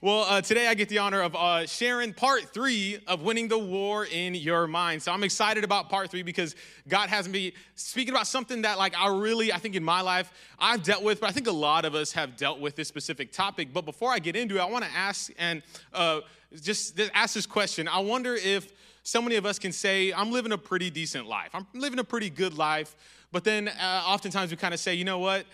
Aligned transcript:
Well, 0.00 0.26
uh, 0.28 0.40
today 0.40 0.68
I 0.68 0.74
get 0.74 0.88
the 0.88 0.98
honor 0.98 1.22
of 1.22 1.34
uh, 1.34 1.66
sharing 1.66 2.12
part 2.12 2.54
three 2.54 3.00
of 3.08 3.22
winning 3.22 3.48
the 3.48 3.58
war 3.58 4.04
in 4.04 4.36
your 4.36 4.68
mind. 4.68 5.02
So 5.02 5.10
I'm 5.10 5.24
excited 5.24 5.64
about 5.64 5.88
part 5.88 6.08
three 6.08 6.22
because 6.22 6.54
God 6.86 7.08
has 7.08 7.28
me 7.28 7.52
speaking 7.74 8.14
about 8.14 8.28
something 8.28 8.62
that, 8.62 8.78
like, 8.78 8.96
I 8.96 9.08
really, 9.08 9.52
I 9.52 9.58
think 9.58 9.74
in 9.74 9.82
my 9.82 10.00
life, 10.00 10.32
I've 10.56 10.84
dealt 10.84 11.02
with, 11.02 11.18
but 11.18 11.30
I 11.30 11.32
think 11.32 11.48
a 11.48 11.52
lot 11.52 11.84
of 11.84 11.96
us 11.96 12.12
have 12.12 12.36
dealt 12.36 12.60
with 12.60 12.76
this 12.76 12.86
specific 12.86 13.32
topic. 13.32 13.72
But 13.72 13.86
before 13.86 14.12
I 14.12 14.20
get 14.20 14.36
into 14.36 14.58
it, 14.58 14.60
I 14.60 14.66
want 14.66 14.84
to 14.84 14.90
ask 14.92 15.32
and 15.36 15.64
uh, 15.92 16.20
just 16.62 17.00
ask 17.12 17.34
this 17.34 17.46
question. 17.46 17.88
I 17.88 17.98
wonder 17.98 18.36
if 18.36 18.72
so 19.02 19.20
many 19.20 19.34
of 19.34 19.44
us 19.44 19.58
can 19.58 19.72
say, 19.72 20.12
I'm 20.12 20.30
living 20.30 20.52
a 20.52 20.58
pretty 20.58 20.90
decent 20.90 21.26
life, 21.26 21.50
I'm 21.54 21.66
living 21.74 21.98
a 21.98 22.04
pretty 22.04 22.30
good 22.30 22.56
life. 22.56 22.94
But 23.32 23.42
then 23.42 23.66
uh, 23.66 24.02
oftentimes 24.06 24.52
we 24.52 24.58
kind 24.58 24.72
of 24.72 24.78
say, 24.78 24.94
you 24.94 25.04
know 25.04 25.18
what? 25.18 25.44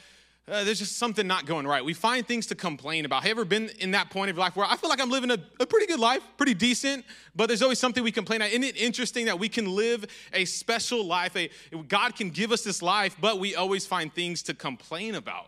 Uh, 0.46 0.62
there's 0.62 0.78
just 0.78 0.98
something 0.98 1.26
not 1.26 1.46
going 1.46 1.66
right. 1.66 1.82
We 1.82 1.94
find 1.94 2.26
things 2.26 2.46
to 2.48 2.54
complain 2.54 3.06
about. 3.06 3.22
Have 3.22 3.28
you 3.28 3.30
ever 3.30 3.44
been 3.46 3.70
in 3.78 3.92
that 3.92 4.10
point 4.10 4.30
of 4.30 4.36
life 4.36 4.56
where 4.56 4.66
I 4.66 4.76
feel 4.76 4.90
like 4.90 5.00
I'm 5.00 5.10
living 5.10 5.30
a, 5.30 5.38
a 5.58 5.64
pretty 5.64 5.86
good 5.86 5.98
life, 5.98 6.22
pretty 6.36 6.52
decent, 6.52 7.04
but 7.34 7.46
there's 7.46 7.62
always 7.62 7.78
something 7.78 8.04
we 8.04 8.12
complain 8.12 8.42
about? 8.42 8.50
Isn't 8.50 8.64
it 8.64 8.76
interesting 8.76 9.24
that 9.26 9.38
we 9.38 9.48
can 9.48 9.74
live 9.74 10.04
a 10.34 10.44
special 10.44 11.02
life? 11.04 11.34
A, 11.36 11.48
God 11.88 12.14
can 12.14 12.28
give 12.28 12.52
us 12.52 12.62
this 12.62 12.82
life, 12.82 13.16
but 13.20 13.38
we 13.38 13.54
always 13.54 13.86
find 13.86 14.12
things 14.14 14.42
to 14.42 14.54
complain 14.54 15.14
about. 15.14 15.46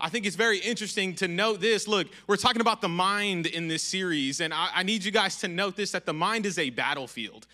I 0.00 0.08
think 0.08 0.24
it's 0.24 0.36
very 0.36 0.58
interesting 0.58 1.14
to 1.16 1.28
note 1.28 1.60
this. 1.60 1.86
Look, 1.86 2.08
we're 2.26 2.36
talking 2.36 2.62
about 2.62 2.80
the 2.80 2.88
mind 2.88 3.44
in 3.44 3.68
this 3.68 3.82
series, 3.82 4.40
and 4.40 4.54
I, 4.54 4.70
I 4.76 4.82
need 4.84 5.04
you 5.04 5.10
guys 5.10 5.36
to 5.38 5.48
note 5.48 5.76
this 5.76 5.90
that 5.90 6.06
the 6.06 6.14
mind 6.14 6.46
is 6.46 6.58
a 6.58 6.70
battlefield 6.70 7.46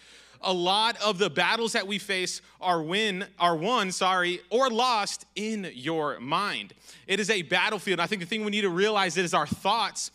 a 0.46 0.52
lot 0.52 0.96
of 1.04 1.18
the 1.18 1.28
battles 1.28 1.72
that 1.72 1.86
we 1.86 1.98
face 1.98 2.40
are 2.60 2.80
win 2.80 3.26
are 3.38 3.56
won, 3.56 3.92
sorry, 3.92 4.40
or 4.48 4.70
lost 4.70 5.26
in 5.34 5.70
your 5.74 6.18
mind. 6.20 6.72
It 7.06 7.20
is 7.20 7.28
a 7.28 7.42
battlefield. 7.42 8.00
I 8.00 8.06
think 8.06 8.22
the 8.22 8.26
thing 8.26 8.44
we 8.44 8.52
need 8.52 8.62
to 8.62 8.70
realize 8.70 9.16
is 9.16 9.34
our 9.34 9.46
thoughts. 9.46 10.10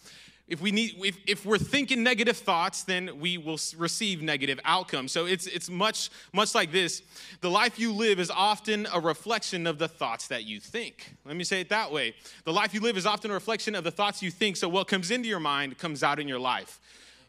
If 0.48 0.60
we 0.60 0.72
need, 0.72 0.96
if, 1.02 1.18
if 1.28 1.46
we're 1.46 1.58
thinking 1.58 2.04
negative 2.04 2.36
thoughts, 2.36 2.84
then 2.84 3.20
we 3.22 3.38
will 3.38 3.60
receive 3.78 4.22
negative 4.22 4.60
outcomes. 4.66 5.14
So 5.14 5.26
it's 5.26 5.48
it's 5.48 5.70
much 5.70 6.10
much 6.34 6.54
like 6.54 6.74
this. 6.74 7.04
The 7.40 7.50
life 7.50 7.80
you 7.80 7.94
live 7.94 8.20
is 8.20 8.30
often 8.30 8.88
a 8.94 9.00
reflection 9.00 9.66
of 9.66 9.78
the 9.78 9.88
thoughts 9.88 10.28
that 10.28 10.44
you 10.44 10.60
think. 10.60 11.14
Let 11.26 11.38
me 11.38 11.46
say 11.46 11.62
it 11.62 11.70
that 11.70 11.92
way. 11.92 12.16
The 12.44 12.52
life 12.52 12.74
you 12.74 12.82
live 12.82 12.98
is 12.98 13.06
often 13.06 13.32
a 13.32 13.34
reflection 13.34 13.76
of 13.76 13.86
the 13.86 13.92
thoughts 13.92 14.22
you 14.22 14.32
think. 14.32 14.58
So 14.58 14.68
what 14.68 14.88
comes 14.88 15.10
into 15.10 15.30
your 15.30 15.40
mind 15.40 15.78
comes 15.78 16.04
out 16.04 16.20
in 16.20 16.28
your 16.28 16.40
life. 16.40 16.82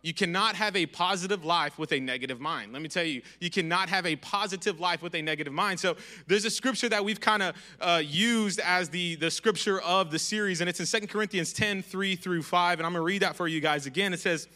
You 0.03 0.13
cannot 0.13 0.57
have 0.57 0.75
a 0.75 0.87
positive 0.87 1.45
life 1.45 1.79
with 1.79 1.93
a 1.93 2.01
negative 2.01 2.41
mind. 2.41 2.73
Let 2.73 2.83
me 2.83 2.89
tell 2.89 3.05
you, 3.05 3.23
you 3.39 3.51
cannot 3.51 3.89
have 3.89 4.05
a 4.05 4.17
positive 4.17 4.81
life 4.81 5.01
with 5.01 5.15
a 5.15 5.23
negative 5.23 5.53
mind. 5.53 5.79
So 5.79 5.97
there's 6.27 6.45
a 6.45 6.51
scripture 6.51 6.89
that 6.89 7.05
we've 7.05 7.21
kind 7.21 7.41
of 7.41 7.57
uh, 7.81 8.03
used 8.05 8.59
as 8.59 8.89
the, 8.89 9.15
the 9.15 9.31
scripture 9.31 9.81
of 9.81 10.11
the 10.11 10.19
series, 10.19 10.61
and 10.61 10.69
it's 10.69 10.81
in 10.81 10.87
Second 10.87 11.09
Corinthians 11.09 11.53
10 11.53 11.83
3 11.83 12.17
through 12.17 12.43
5. 12.43 12.81
And 12.81 12.87
I'm 12.87 12.93
going 12.93 13.01
to 13.01 13.07
read 13.07 13.23
that 13.23 13.37
for 13.37 13.47
you 13.47 13.61
guys 13.61 13.87
again. 13.87 14.13
It 14.13 14.19
says, 14.19 14.49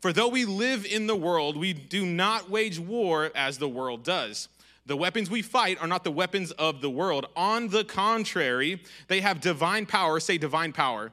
For 0.00 0.14
though 0.14 0.28
we 0.28 0.46
live 0.46 0.86
in 0.86 1.06
the 1.06 1.16
world, 1.16 1.58
we 1.58 1.74
do 1.74 2.06
not 2.06 2.48
wage 2.48 2.78
war 2.78 3.30
as 3.34 3.58
the 3.58 3.68
world 3.68 4.02
does. 4.02 4.48
The 4.86 4.96
weapons 4.96 5.28
we 5.28 5.42
fight 5.42 5.78
are 5.82 5.88
not 5.88 6.04
the 6.04 6.12
weapons 6.12 6.52
of 6.52 6.80
the 6.80 6.88
world. 6.88 7.26
On 7.36 7.68
the 7.68 7.84
contrary, 7.84 8.82
they 9.08 9.20
have 9.20 9.42
divine 9.42 9.84
power. 9.84 10.20
Say 10.20 10.38
divine 10.38 10.72
power 10.72 11.12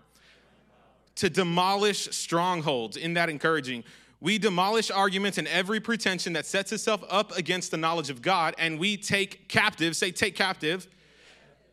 to 1.16 1.30
demolish 1.30 2.10
strongholds. 2.12 2.98
In 2.98 3.14
that 3.14 3.30
encouraging? 3.30 3.84
We 4.20 4.38
demolish 4.38 4.90
arguments 4.90 5.38
and 5.38 5.48
every 5.50 5.82
pretension 5.82 6.34
that 6.34 6.46
sets 6.46 6.72
itself 6.72 7.04
up 7.10 7.36
against 7.38 7.72
the 7.72 7.78
knowledge 7.78 8.10
of 8.10 8.22
God, 8.22 8.56
and 8.58 8.80
we 8.80 8.96
take 8.96 9.50
captive, 9.50 9.98
say, 9.98 10.12
take 10.12 10.36
captive, 10.36 10.88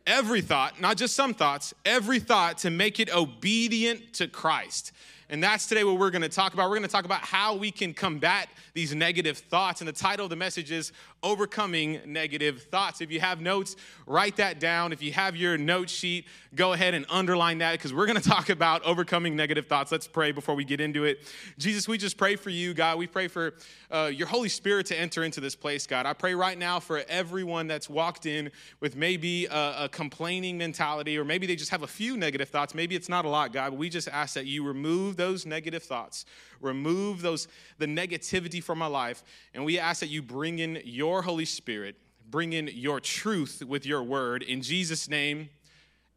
every 0.05 0.41
thought, 0.41 0.81
not 0.81 0.97
just 0.97 1.15
some 1.15 1.33
thoughts, 1.33 1.73
every 1.85 2.19
thought 2.19 2.57
to 2.59 2.69
make 2.69 2.99
it 2.99 3.13
obedient 3.15 4.13
to 4.15 4.27
Christ. 4.27 4.91
And 5.31 5.41
that's 5.41 5.65
today 5.65 5.85
what 5.85 5.97
we're 5.97 6.11
going 6.11 6.23
to 6.23 6.29
talk 6.29 6.53
about. 6.53 6.69
We're 6.69 6.75
going 6.75 6.89
to 6.89 6.91
talk 6.91 7.05
about 7.05 7.21
how 7.21 7.55
we 7.55 7.71
can 7.71 7.93
combat 7.93 8.49
these 8.73 8.93
negative 8.93 9.37
thoughts. 9.37 9.79
And 9.79 9.87
the 9.87 9.93
title 9.93 10.25
of 10.25 10.29
the 10.29 10.35
message 10.35 10.71
is 10.71 10.91
Overcoming 11.23 12.01
Negative 12.05 12.61
Thoughts. 12.63 12.99
If 12.99 13.11
you 13.11 13.21
have 13.21 13.39
notes, 13.39 13.77
write 14.05 14.35
that 14.35 14.59
down. 14.59 14.91
If 14.91 15.01
you 15.01 15.13
have 15.13 15.37
your 15.37 15.57
note 15.57 15.89
sheet, 15.89 16.25
go 16.53 16.73
ahead 16.73 16.93
and 16.95 17.05
underline 17.09 17.59
that 17.59 17.71
because 17.73 17.93
we're 17.93 18.07
going 18.07 18.17
to 18.21 18.29
talk 18.29 18.49
about 18.49 18.83
overcoming 18.83 19.37
negative 19.37 19.67
thoughts. 19.67 19.89
Let's 19.89 20.05
pray 20.05 20.33
before 20.33 20.53
we 20.53 20.65
get 20.65 20.81
into 20.81 21.05
it. 21.05 21.23
Jesus, 21.57 21.87
we 21.87 21.97
just 21.97 22.17
pray 22.17 22.35
for 22.35 22.49
you, 22.49 22.73
God. 22.73 22.97
We 22.97 23.07
pray 23.07 23.29
for 23.29 23.53
uh, 23.89 24.11
your 24.13 24.27
Holy 24.27 24.49
Spirit 24.49 24.85
to 24.87 24.99
enter 24.99 25.23
into 25.23 25.39
this 25.39 25.55
place, 25.55 25.87
God. 25.87 26.05
I 26.05 26.11
pray 26.11 26.35
right 26.35 26.57
now 26.57 26.81
for 26.81 27.03
everyone 27.07 27.67
that's 27.67 27.89
walked 27.89 28.25
in 28.25 28.51
with 28.81 28.97
maybe 28.97 29.45
a, 29.45 29.85
a 29.85 29.89
complaining 29.89 30.57
mentality 30.57 31.17
or 31.17 31.23
maybe 31.23 31.47
they 31.47 31.55
just 31.55 31.71
have 31.71 31.83
a 31.83 31.87
few 31.87 32.17
negative 32.17 32.49
thoughts. 32.49 32.75
Maybe 32.75 32.97
it's 32.97 33.09
not 33.09 33.23
a 33.23 33.29
lot, 33.29 33.53
God, 33.53 33.69
but 33.69 33.79
we 33.79 33.87
just 33.87 34.09
ask 34.09 34.33
that 34.33 34.45
you 34.45 34.65
remove 34.65 35.20
those 35.21 35.45
negative 35.45 35.83
thoughts, 35.83 36.25
remove 36.59 37.21
those 37.21 37.47
the 37.77 37.85
negativity 37.85 38.61
from 38.61 38.79
my 38.79 38.87
life, 38.87 39.23
and 39.53 39.63
we 39.63 39.77
ask 39.79 39.99
that 39.99 40.09
you 40.09 40.21
bring 40.21 40.59
in 40.59 40.81
your 40.83 41.21
Holy 41.21 41.45
Spirit, 41.45 41.95
bring 42.29 42.53
in 42.53 42.69
your 42.73 42.99
truth 42.99 43.63
with 43.65 43.85
your 43.85 44.01
word. 44.01 44.41
In 44.41 44.61
Jesus' 44.61 45.07
name, 45.07 45.49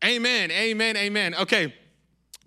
amen, 0.02 0.50
amen, 0.50 0.96
amen. 0.96 1.34
Okay. 1.34 1.74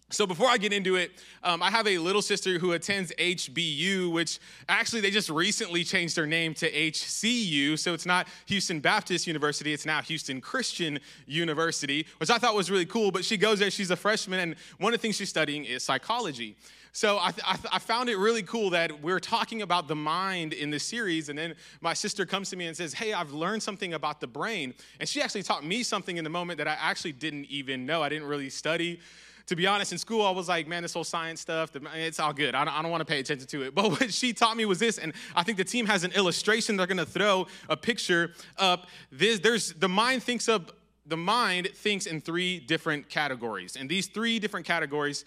So 0.10 0.26
before 0.26 0.48
I 0.48 0.58
get 0.58 0.72
into 0.72 0.96
it, 0.96 1.12
um, 1.44 1.62
I 1.62 1.70
have 1.70 1.86
a 1.86 1.98
little 1.98 2.22
sister 2.22 2.60
who 2.60 2.72
attends 2.72 3.12
HBU, 3.20 4.10
which 4.10 4.40
actually 4.70 5.02
they 5.02 5.12
just 5.12 5.30
recently 5.30 5.84
changed 5.84 6.16
their 6.16 6.26
name 6.26 6.54
to 6.56 6.72
HCU. 6.72 7.78
So 7.78 7.94
it's 7.94 8.06
not 8.06 8.30
Houston 8.46 8.80
Baptist 8.80 9.28
University, 9.28 9.74
it's 9.74 9.86
now 9.86 10.02
Houston 10.02 10.40
Christian 10.40 11.00
University, 11.26 12.08
which 12.20 12.30
I 12.30 12.38
thought 12.38 12.56
was 12.56 12.72
really 12.72 12.86
cool. 12.86 13.12
But 13.12 13.26
she 13.26 13.36
goes 13.36 13.60
there, 13.60 13.70
she's 13.70 13.92
a 13.92 13.98
freshman, 13.98 14.40
and 14.40 14.56
one 14.78 14.94
of 14.94 15.00
the 15.00 15.02
things 15.02 15.18
she's 15.18 15.28
studying 15.28 15.66
is 15.66 15.84
psychology. 15.84 16.56
So 16.94 17.18
I, 17.18 17.34
I, 17.46 17.58
I, 17.74 17.80
found 17.80 18.10
it 18.10 18.18
really 18.18 18.42
cool 18.42 18.72
that 18.72 19.04
we're 19.04 19.20
talking 19.20 19.62
about 19.62 19.88
the 19.88 19.96
mind 19.96 20.54
in 20.54 20.72
this 20.72 20.84
series, 20.84 21.28
and 21.30 21.38
then 21.38 21.54
my 21.82 21.94
sister 21.94 22.26
comes 22.26 22.50
to 22.52 22.56
me 22.56 22.66
and 22.66 22.76
says, 22.76 22.94
Hey, 22.94 23.14
I've 23.14 23.34
learned 23.34 23.62
something 23.62 23.94
about 23.94 24.20
the 24.22 24.26
brain. 24.26 24.74
And 25.00 25.08
she 25.08 25.22
actually 25.22 25.44
taught 25.44 25.64
me 25.66 25.84
something 25.84 26.18
in 26.18 26.24
the 26.24 26.30
moment 26.30 26.58
that 26.58 26.68
I 26.68 26.78
actually 26.80 27.12
didn't 27.12 27.46
even 27.50 27.86
know. 27.86 28.02
I 28.02 28.10
didn't 28.10 28.28
really 28.28 28.50
study. 28.50 29.00
To 29.48 29.56
be 29.56 29.66
honest, 29.66 29.92
in 29.92 29.98
school, 29.98 30.26
I 30.26 30.32
was 30.32 30.50
like, 30.50 30.68
man, 30.68 30.84
this 30.84 30.94
whole 30.94 31.04
science 31.04 31.42
stuff, 31.42 31.72
it's 31.96 32.20
all 32.20 32.34
good. 32.34 32.54
I 32.54 32.66
don't, 32.66 32.82
don't 32.82 32.92
want 32.92 33.02
to 33.02 33.06
pay 33.06 33.20
attention 33.20 33.48
to 33.48 33.64
it. 33.64 33.76
But 33.76 33.92
what 33.92 34.14
she 34.14 34.34
taught 34.34 34.58
me 34.58 34.66
was 34.66 34.80
this, 34.80 34.98
and 34.98 35.14
I 35.36 35.44
think 35.44 35.58
the 35.58 35.64
team 35.64 35.86
has 35.86 36.04
an 36.04 36.12
illustration. 36.12 36.76
They're 36.76 36.88
going 36.88 36.98
to 36.98 37.06
throw 37.06 37.48
a 37.70 37.78
picture 37.78 38.34
up. 38.58 38.88
This, 39.12 39.40
there's 39.40 39.74
the 39.74 39.90
mind 39.90 40.24
thinks 40.24 40.50
of 40.50 40.72
the 41.06 41.18
mind 41.18 41.70
thinks 41.74 42.06
in 42.06 42.20
three 42.20 42.60
different 42.60 43.10
categories, 43.10 43.78
and 43.78 43.90
these 43.90 44.08
three 44.08 44.40
different 44.40 44.66
categories 44.66 45.24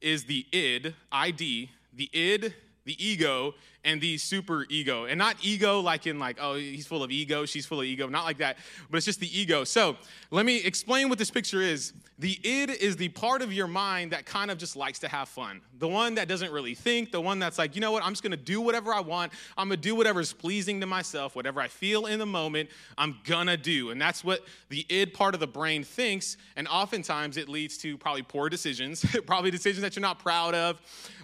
is 0.00 0.24
the 0.24 0.46
id, 0.52 0.94
ID, 1.12 1.70
the 1.92 2.10
id, 2.12 2.54
the 2.84 3.06
ego, 3.06 3.54
and 3.84 4.00
the 4.00 4.18
super 4.18 4.66
ego. 4.68 5.06
And 5.06 5.18
not 5.18 5.36
ego 5.42 5.80
like 5.80 6.06
in 6.06 6.18
like, 6.18 6.38
oh, 6.40 6.54
he's 6.54 6.86
full 6.86 7.02
of 7.02 7.10
ego, 7.10 7.46
she's 7.46 7.66
full 7.66 7.80
of 7.80 7.86
ego, 7.86 8.08
not 8.08 8.24
like 8.24 8.38
that, 8.38 8.58
but 8.90 8.96
it's 8.98 9.06
just 9.06 9.20
the 9.20 9.38
ego. 9.38 9.64
So 9.64 9.96
let 10.30 10.44
me 10.44 10.58
explain 10.58 11.08
what 11.08 11.18
this 11.18 11.30
picture 11.30 11.62
is. 11.62 11.92
The 12.18 12.38
id 12.44 12.70
is 12.70 12.96
the 12.96 13.08
part 13.08 13.40
of 13.40 13.50
your 13.50 13.66
mind 13.66 14.12
that 14.12 14.26
kind 14.26 14.50
of 14.50 14.58
just 14.58 14.76
likes 14.76 14.98
to 14.98 15.08
have 15.08 15.28
fun. 15.28 15.62
The 15.78 15.88
one 15.88 16.16
that 16.16 16.28
doesn't 16.28 16.52
really 16.52 16.74
think, 16.74 17.12
the 17.12 17.20
one 17.20 17.38
that's 17.38 17.56
like, 17.56 17.74
you 17.74 17.80
know 17.80 17.92
what, 17.92 18.04
I'm 18.04 18.12
just 18.12 18.22
gonna 18.22 18.36
do 18.36 18.60
whatever 18.60 18.92
I 18.92 19.00
want. 19.00 19.32
I'm 19.56 19.68
gonna 19.68 19.78
do 19.78 19.94
whatever's 19.94 20.32
pleasing 20.34 20.80
to 20.80 20.86
myself, 20.86 21.34
whatever 21.34 21.62
I 21.62 21.68
feel 21.68 22.04
in 22.04 22.18
the 22.18 22.26
moment, 22.26 22.68
I'm 22.98 23.16
gonna 23.24 23.56
do. 23.56 23.90
And 23.90 24.00
that's 24.00 24.22
what 24.22 24.44
the 24.68 24.84
id 24.90 25.14
part 25.14 25.32
of 25.32 25.40
the 25.40 25.46
brain 25.46 25.82
thinks. 25.82 26.36
And 26.56 26.68
oftentimes 26.68 27.38
it 27.38 27.48
leads 27.48 27.78
to 27.78 27.96
probably 27.96 28.22
poor 28.22 28.50
decisions, 28.50 29.04
probably 29.26 29.50
decisions 29.50 29.80
that 29.80 29.96
you're 29.96 30.02
not 30.02 30.18
proud 30.18 30.54
of, 30.54 30.78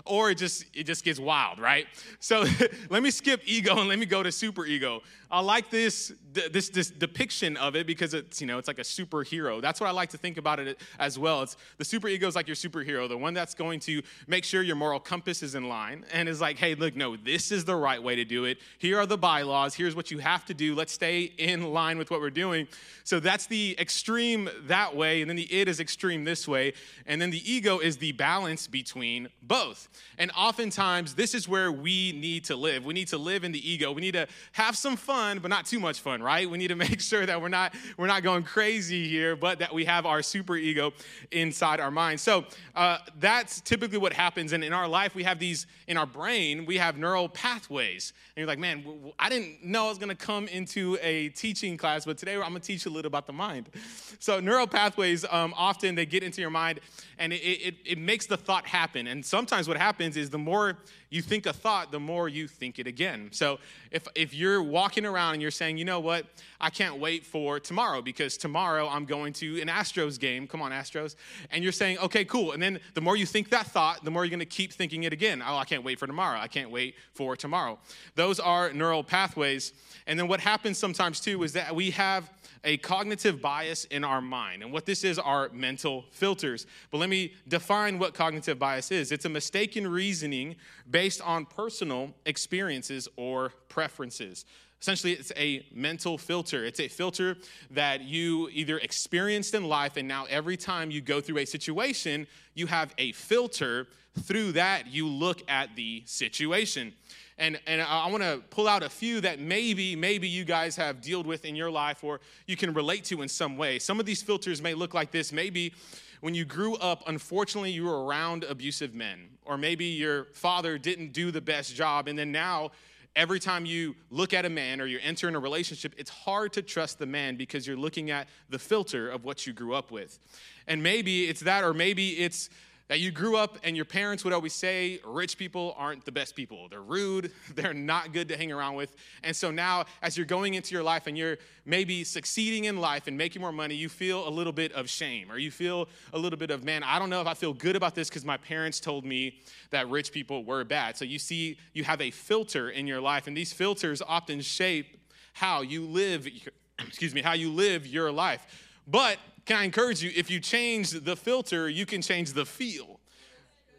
or 0.07 0.31
it 0.31 0.37
just 0.37 0.65
it 0.73 0.85
just 0.85 1.05
gets 1.05 1.21
wild, 1.21 1.59
right? 1.59 1.87
So 2.21 2.46
let 2.91 3.03
me 3.03 3.11
skip 3.11 3.43
ego 3.47 3.79
and 3.79 3.89
let 3.89 3.99
me 3.99 4.07
go 4.07 4.23
to 4.23 4.31
super 4.33 4.67
ego. 4.67 5.03
I 5.31 5.41
like 5.41 5.71
this, 5.71 6.13
this, 6.33 6.69
this 6.69 6.91
depiction 6.91 7.57
of 7.57 7.75
it 7.75 7.87
because 7.87 8.15
it's, 8.15 8.41
you 8.41 8.47
know, 8.47 8.59
it's 8.59 8.69
like 8.69 8.79
a 8.79 8.83
superhero. 8.83 9.61
That's 9.61 9.81
what 9.81 9.89
I 9.89 9.93
like 9.93 10.11
to 10.11 10.19
think 10.19 10.37
about 10.37 10.61
it 10.61 10.81
as 10.99 11.19
well. 11.19 11.43
It's 11.43 11.57
the 11.79 11.85
super 11.85 12.07
ego 12.09 12.29
is 12.29 12.37
like 12.37 12.47
your 12.47 12.55
superhero, 12.55 13.09
the 13.09 13.19
one 13.19 13.35
that's 13.35 13.55
going 13.55 13.81
to 13.81 14.03
make 14.27 14.45
sure 14.45 14.63
your 14.63 14.77
moral 14.77 15.01
compass 15.01 15.43
is 15.43 15.55
in 15.55 15.69
line 15.69 16.05
and 16.13 16.29
is 16.29 16.41
like, 16.41 16.59
hey, 16.59 16.75
look, 16.75 16.95
no, 16.95 17.17
this 17.17 17.51
is 17.51 17.65
the 17.65 17.75
right 17.75 18.01
way 18.01 18.15
to 18.15 18.25
do 18.25 18.45
it. 18.45 18.59
Here 18.79 18.99
are 18.99 19.07
the 19.07 19.19
bylaws. 19.19 19.75
Here's 19.75 19.97
what 19.97 20.11
you 20.11 20.19
have 20.19 20.45
to 20.47 20.55
do. 20.55 20.75
Let's 20.75 20.93
stay 20.93 21.33
in 21.39 21.73
line 21.73 21.99
with 21.99 22.11
what 22.11 22.21
we're 22.21 22.31
doing. 22.31 22.69
So 23.03 23.19
that's 23.19 23.47
the 23.47 23.75
extreme 23.79 24.49
that 24.67 24.95
way. 24.95 25.23
And 25.23 25.29
then 25.29 25.37
the 25.37 25.53
id 25.53 25.69
is 25.69 25.81
extreme 25.81 26.25
this 26.25 26.47
way. 26.47 26.73
And 27.07 27.21
then 27.21 27.31
the 27.31 27.51
ego 27.51 27.79
is 27.79 27.97
the 27.97 28.13
balance 28.13 28.67
between 28.69 29.29
both. 29.43 29.89
And 30.19 30.31
oftentimes, 30.37 31.15
this 31.15 31.35
is 31.35 31.49
where 31.49 31.73
we 31.73 32.13
need 32.13 32.36
need 32.37 32.45
to 32.45 32.57
live. 32.57 32.85
We 32.85 32.93
need 32.93 33.09
to 33.09 33.19
live 33.19 33.45
in 33.45 33.53
the 33.53 33.71
ego. 33.71 33.93
We 33.93 34.03
need 34.03 34.13
to 34.13 34.27
have 34.53 34.77
some 34.77 34.97
fun, 34.97 35.39
but 35.39 35.49
not 35.49 35.65
too 35.65 35.81
much 35.81 36.01
fun, 36.01 36.23
right? 36.23 36.49
We 36.49 36.59
need 36.59 36.69
to 36.69 36.77
make 36.87 37.01
sure 37.01 37.25
that 37.25 37.41
we're 37.41 37.49
not 37.49 37.75
we're 37.97 38.07
not 38.07 38.23
going 38.23 38.43
crazy 38.43 39.09
here, 39.09 39.37
but 39.37 39.59
that 39.61 39.73
we 39.73 39.87
have 39.87 40.05
our 40.05 40.23
super 40.23 40.57
ego 40.57 40.93
inside 41.33 41.81
our 41.81 41.91
mind. 41.91 42.21
So 42.21 42.45
uh, 42.75 42.99
that's 43.19 43.63
typically 43.63 43.99
what 43.99 44.13
happens. 44.13 44.53
And 44.53 44.63
in 44.63 44.75
our 44.75 44.87
life, 44.87 45.15
we 45.15 45.23
have 45.25 45.39
these 45.39 45.67
in 45.87 45.97
our 45.97 46.05
brain. 46.07 46.67
We 46.67 46.77
have 46.77 46.99
neural 46.99 47.29
pathways. 47.29 48.13
And 48.35 48.43
you're 48.43 48.47
like, 48.47 48.59
man, 48.59 48.85
I 49.19 49.31
didn't 49.31 49.65
know 49.65 49.87
I 49.87 49.89
was 49.89 49.99
going 49.99 50.11
to 50.11 50.15
come 50.15 50.47
into 50.49 50.99
a 51.01 51.31
teaching 51.31 51.79
class, 51.79 52.05
but 52.05 52.19
today 52.19 52.35
I'm 52.35 52.51
going 52.51 52.55
to 52.55 52.61
teach 52.61 52.85
you 52.85 52.91
a 52.91 52.95
little 52.95 53.09
about 53.09 53.27
the 53.27 53.33
mind. 53.33 53.71
So 54.19 54.41
neural 54.41 54.67
pathways 54.67 55.25
um, 55.31 55.55
often 55.57 55.95
they 55.95 56.05
get 56.05 56.23
into 56.23 56.43
your 56.43 56.51
mind, 56.51 56.81
and 57.19 57.33
it, 57.33 57.37
it, 57.37 57.75
it 57.87 57.99
makes 57.99 58.27
the 58.27 58.37
thought 58.37 58.67
happen. 58.67 59.07
And 59.07 59.25
sometimes 59.25 59.69
what 59.69 59.79
happens 59.79 60.19
is 60.19 60.29
the 60.29 60.39
more 60.39 60.77
you 61.09 61.23
think 61.23 61.47
a 61.47 61.53
thought, 61.53 61.93
the 61.93 62.01
more 62.01 62.29
you 62.29 62.49
think 62.49 62.79
it 62.79 62.87
again. 62.87 63.29
So 63.33 63.59
if, 63.91 64.09
if 64.15 64.35
you're 64.35 64.63
walking 64.63 65.07
around 65.07 65.35
and 65.35 65.43
you're 65.43 65.51
saying, 65.51 65.79
you 65.79 65.85
know 65.85 66.01
what, 66.01 66.27
I 66.61 66.71
can't 66.71 66.99
wait 66.99 67.25
for 67.25 67.61
tomorrow 67.61 68.03
because 68.03 68.37
tomorrow 68.37 68.89
I'm 68.89 69.05
going 69.05 69.33
to 69.35 69.61
an 69.61 69.69
Astros 69.69 70.19
game. 70.19 70.47
Come 70.47 70.63
on, 70.63 70.73
Astros. 70.73 71.15
And 71.51 71.63
you're 71.63 71.73
saying, 71.73 71.99
okay, 71.99 72.25
cool. 72.25 72.53
And 72.53 72.63
then 72.63 72.81
the 72.95 73.01
more 73.01 73.17
you 73.17 73.27
think 73.27 73.51
that 73.51 73.67
thought, 73.67 74.05
the 74.05 74.11
more 74.11 74.25
you're 74.25 74.31
going 74.31 74.41
to 74.41 74.47
keep 74.47 74.73
thinking 74.73 75.05
it 75.05 75.13
again. 75.13 75.43
Oh, 75.47 75.57
I 75.57 75.65
can't 75.65 75.85
wait 75.85 75.99
for 75.99 76.07
tomorrow. 76.07 76.39
I 76.39 76.49
can't 76.49 76.71
wait 76.71 76.97
for 77.15 77.37
tomorrow. 77.37 77.79
Those 78.17 78.41
are 78.41 78.73
neural 78.73 79.05
pathways. 79.05 79.73
And 80.07 80.19
then 80.19 80.27
what 80.29 80.41
happens 80.41 80.79
sometimes 80.79 81.21
too 81.21 81.43
is 81.45 81.53
that 81.53 81.75
we 81.75 81.91
have 81.93 82.31
a 82.65 82.77
cognitive 82.79 83.41
bias 83.41 83.85
in 83.87 84.03
our 84.03 84.21
mind. 84.21 84.63
And 84.63 84.73
what 84.73 84.87
this 84.87 85.05
is 85.05 85.19
are 85.19 85.49
mental 85.53 86.05
filters. 86.11 86.67
But 86.91 86.99
let 86.99 87.09
me 87.09 87.33
define 87.47 87.99
what 87.99 88.13
cognitive 88.13 88.59
bias 88.59 88.91
is 88.91 89.13
it's 89.13 89.25
a 89.25 89.29
mistaken 89.29 89.87
reasoning 89.87 90.57
based 90.97 91.21
on 91.21 91.45
personal 91.45 92.11
experiences 92.25 93.07
or 93.17 93.53
preferences. 93.69 94.47
Essentially, 94.81 95.13
it's 95.13 95.31
a 95.37 95.63
mental 95.71 96.17
filter. 96.17 96.65
It's 96.65 96.81
a 96.81 96.89
filter 96.89 97.37
that 97.73 98.01
you 98.01 98.49
either 98.51 98.79
experienced 98.79 99.53
in 99.53 99.65
life, 99.65 99.99
and 99.99 100.09
now 100.09 100.25
every 100.31 100.57
time 100.57 100.91
you 100.91 101.03
go 101.03 101.21
through 101.21 101.37
a 101.37 101.45
situation, 101.45 102.27
you 102.55 102.67
have 102.69 102.95
a 102.97 103.13
filter. 103.13 103.89
Through 104.23 104.53
that, 104.53 104.87
you 104.87 105.07
look 105.07 105.43
at 105.47 105.77
the 105.77 106.03
situation. 106.07 106.95
And, 107.37 107.61
and 107.67 107.83
I 107.83 108.09
want 108.09 108.23
to 108.23 108.43
pull 108.49 108.67
out 108.67 108.83
a 108.83 108.89
few 108.89 109.21
that 109.21 109.39
maybe, 109.39 109.95
maybe 109.95 110.27
you 110.27 110.47
guys 110.47 110.77
have 110.77 111.03
dealt 111.03 111.27
with 111.27 111.45
in 111.45 111.55
your 111.55 111.71
life 111.71 112.03
or 112.03 112.21
you 112.47 112.57
can 112.57 112.73
relate 112.73 113.05
to 113.05 113.21
in 113.21 113.29
some 113.29 113.59
way. 113.59 113.79
Some 113.79 114.01
of 114.01 114.07
these 114.07 114.23
filters 114.23 114.63
may 114.63 114.73
look 114.73 114.95
like 114.95 115.11
this. 115.11 115.31
Maybe 115.31 115.75
when 116.21 116.35
you 116.35 116.45
grew 116.45 116.75
up, 116.77 117.03
unfortunately, 117.07 117.71
you 117.71 117.85
were 117.85 118.05
around 118.05 118.45
abusive 118.45 118.95
men. 118.95 119.29
Or 119.45 119.57
maybe 119.57 119.85
your 119.85 120.25
father 120.33 120.79
didn't 120.79 121.13
do 121.13 121.31
the 121.31 121.41
best 121.41 121.75
job. 121.75 122.09
And 122.09 122.19
then 122.19 122.33
now, 122.33 122.71
every 123.15 123.41
time 123.41 123.65
you 123.65 123.95
look 124.11 124.35
at 124.35 124.45
a 124.45 124.51
man 124.51 124.81
or 124.81 124.87
you 124.87 124.99
enter 125.03 125.29
in 125.29 125.35
a 125.35 125.39
relationship, 125.39 125.95
it's 125.97 126.11
hard 126.11 126.53
to 126.53 126.63
trust 126.63 126.99
the 126.99 127.07
man 127.07 127.37
because 127.37 127.67
you're 127.67 127.77
looking 127.77 128.11
at 128.11 128.29
the 128.51 128.59
filter 128.59 129.09
of 129.09 129.25
what 129.25 129.47
you 129.47 129.53
grew 129.53 129.75
up 129.75 129.91
with. 129.91 130.19
And 130.67 130.83
maybe 130.83 131.25
it's 131.25 131.41
that, 131.41 131.65
or 131.65 131.73
maybe 131.73 132.11
it's 132.11 132.51
that 132.89 133.01
you 133.01 133.11
grew 133.11 133.37
up 133.37 133.59
and 133.65 133.75
your 133.75 133.85
parents 133.85 134.25
would 134.25 134.33
always 134.33 134.53
say 134.53 135.01
rich 135.05 135.37
people 135.37 135.75
aren't 135.77 136.05
the 136.05 136.13
best 136.13 136.37
people. 136.37 136.69
They're 136.69 136.81
rude, 136.81 137.33
they're 137.55 137.75
not 137.75 138.13
good 138.13 138.29
to 138.29 138.37
hang 138.37 138.53
around 138.53 138.75
with. 138.75 138.95
And 139.23 139.35
so 139.35 139.51
now, 139.51 139.87
as 140.03 140.17
you're 140.17 140.27
going 140.27 140.55
into 140.55 140.75
your 140.75 140.85
life 140.85 141.07
and 141.07 141.19
you're 141.19 141.39
maybe 141.65 142.05
succeeding 142.05 142.65
in 142.65 142.81
life 142.81 143.07
and 143.07 143.19
making 143.19 143.43
more 143.43 143.53
money, 143.53 143.75
you 143.75 143.89
feel 143.89 144.29
a 144.29 144.31
little 144.31 144.53
bit 144.53 144.73
of 144.73 144.89
shame 144.89 145.31
or 145.31 145.39
you 145.39 145.51
feel 145.51 145.89
a 146.13 146.19
little 146.19 146.39
bit 146.39 146.51
of, 146.51 146.65
man, 146.65 146.83
I 146.83 146.99
don't 146.99 147.11
know 147.11 147.21
if 147.21 147.27
I 147.27 147.35
feel 147.35 147.53
good 147.53 147.77
about 147.77 147.95
this 147.95 148.09
because 148.09 148.25
my 148.25 148.37
parents 148.37 148.79
told 148.79 149.05
me 149.05 149.41
that 149.71 149.89
rich 149.89 150.13
people 150.13 150.45
were 150.45 150.65
bad. 150.65 150.97
So 150.97 151.05
you 151.05 151.19
see, 151.19 151.59
you 151.73 151.85
have 151.85 152.01
a 152.01 152.11
filter 152.11 152.71
in 152.71 152.87
your 152.87 153.01
life, 153.01 153.27
and 153.27 153.37
these 153.37 153.53
filters 153.53 154.01
often 154.01 154.41
shape 154.41 154.97
how 155.33 155.63
you 155.63 155.85
live, 155.85 156.29
excuse 156.79 157.15
me, 157.15 157.21
how 157.21 157.33
you 157.33 157.51
live 157.51 157.87
your 157.87 158.13
life. 158.13 158.47
But 158.87 159.19
can 159.47 159.57
I 159.57 159.65
encourage 159.65 160.03
you, 160.03 160.11
if 160.15 160.31
you 160.31 160.41
change 160.41 160.91
the 160.91 161.17
filter, 161.17 161.69
you 161.69 161.87
can 161.87 162.03
change 162.03 162.33
the 162.33 162.45
feel. 162.45 163.01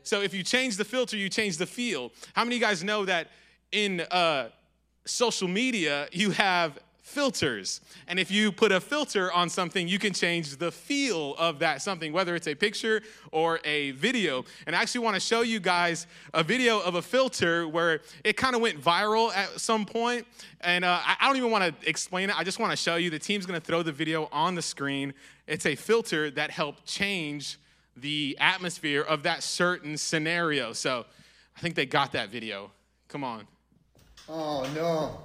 So 0.03 0.21
if 0.21 0.33
you 0.33 0.41
change 0.41 0.77
the 0.77 0.85
filter, 0.85 1.17
you 1.17 1.27
change 1.27 1.57
the 1.57 1.65
feel. 1.65 2.11
How 2.33 2.45
many 2.45 2.55
of 2.55 2.61
you 2.61 2.67
guys 2.67 2.83
know 2.83 3.03
that 3.05 3.27
in 3.73 3.99
uh, 3.99 4.49
social 5.05 5.49
media, 5.49 6.07
you 6.13 6.31
have 6.31 6.79
filters. 7.07 7.79
And 8.09 8.19
if 8.19 8.29
you 8.29 8.51
put 8.51 8.73
a 8.73 8.81
filter 8.81 9.31
on 9.31 9.49
something, 9.49 9.87
you 9.87 9.97
can 9.97 10.11
change 10.11 10.57
the 10.57 10.71
feel 10.71 11.35
of 11.37 11.59
that 11.59 11.81
something, 11.81 12.11
whether 12.11 12.35
it's 12.35 12.47
a 12.47 12.53
picture 12.53 13.01
or 13.31 13.61
a 13.63 13.91
video. 13.91 14.43
And 14.67 14.75
I 14.75 14.81
actually 14.81 15.05
want 15.05 15.15
to 15.15 15.21
show 15.21 15.41
you 15.41 15.61
guys 15.61 16.05
a 16.33 16.43
video 16.43 16.81
of 16.81 16.95
a 16.95 17.01
filter 17.01 17.65
where 17.65 18.01
it 18.25 18.35
kind 18.35 18.55
of 18.55 18.61
went 18.61 18.81
viral 18.81 19.33
at 19.33 19.59
some 19.59 19.85
point. 19.85 20.27
And 20.59 20.83
uh, 20.83 20.99
I 21.01 21.25
don't 21.27 21.37
even 21.37 21.49
want 21.49 21.63
to 21.63 21.89
explain 21.89 22.29
it. 22.29 22.37
I 22.37 22.43
just 22.43 22.59
want 22.59 22.71
to 22.71 22.77
show 22.77 22.97
you. 22.97 23.09
The 23.09 23.19
team's 23.19 23.45
going 23.45 23.59
to 23.59 23.65
throw 23.65 23.83
the 23.83 23.93
video 23.93 24.27
on 24.33 24.55
the 24.55 24.61
screen. 24.61 25.13
It's 25.47 25.65
a 25.65 25.75
filter 25.75 26.29
that 26.31 26.51
helped 26.51 26.85
change 26.85 27.57
the 27.95 28.37
atmosphere 28.39 29.01
of 29.01 29.23
that 29.23 29.43
certain 29.43 29.95
scenario. 29.95 30.73
So 30.73 31.05
I 31.55 31.61
think 31.61 31.75
they 31.75 31.85
got 31.85 32.11
that 32.11 32.29
video. 32.29 32.69
Come 33.07 33.23
on. 33.23 33.47
Oh, 34.27 34.69
no. 34.75 35.21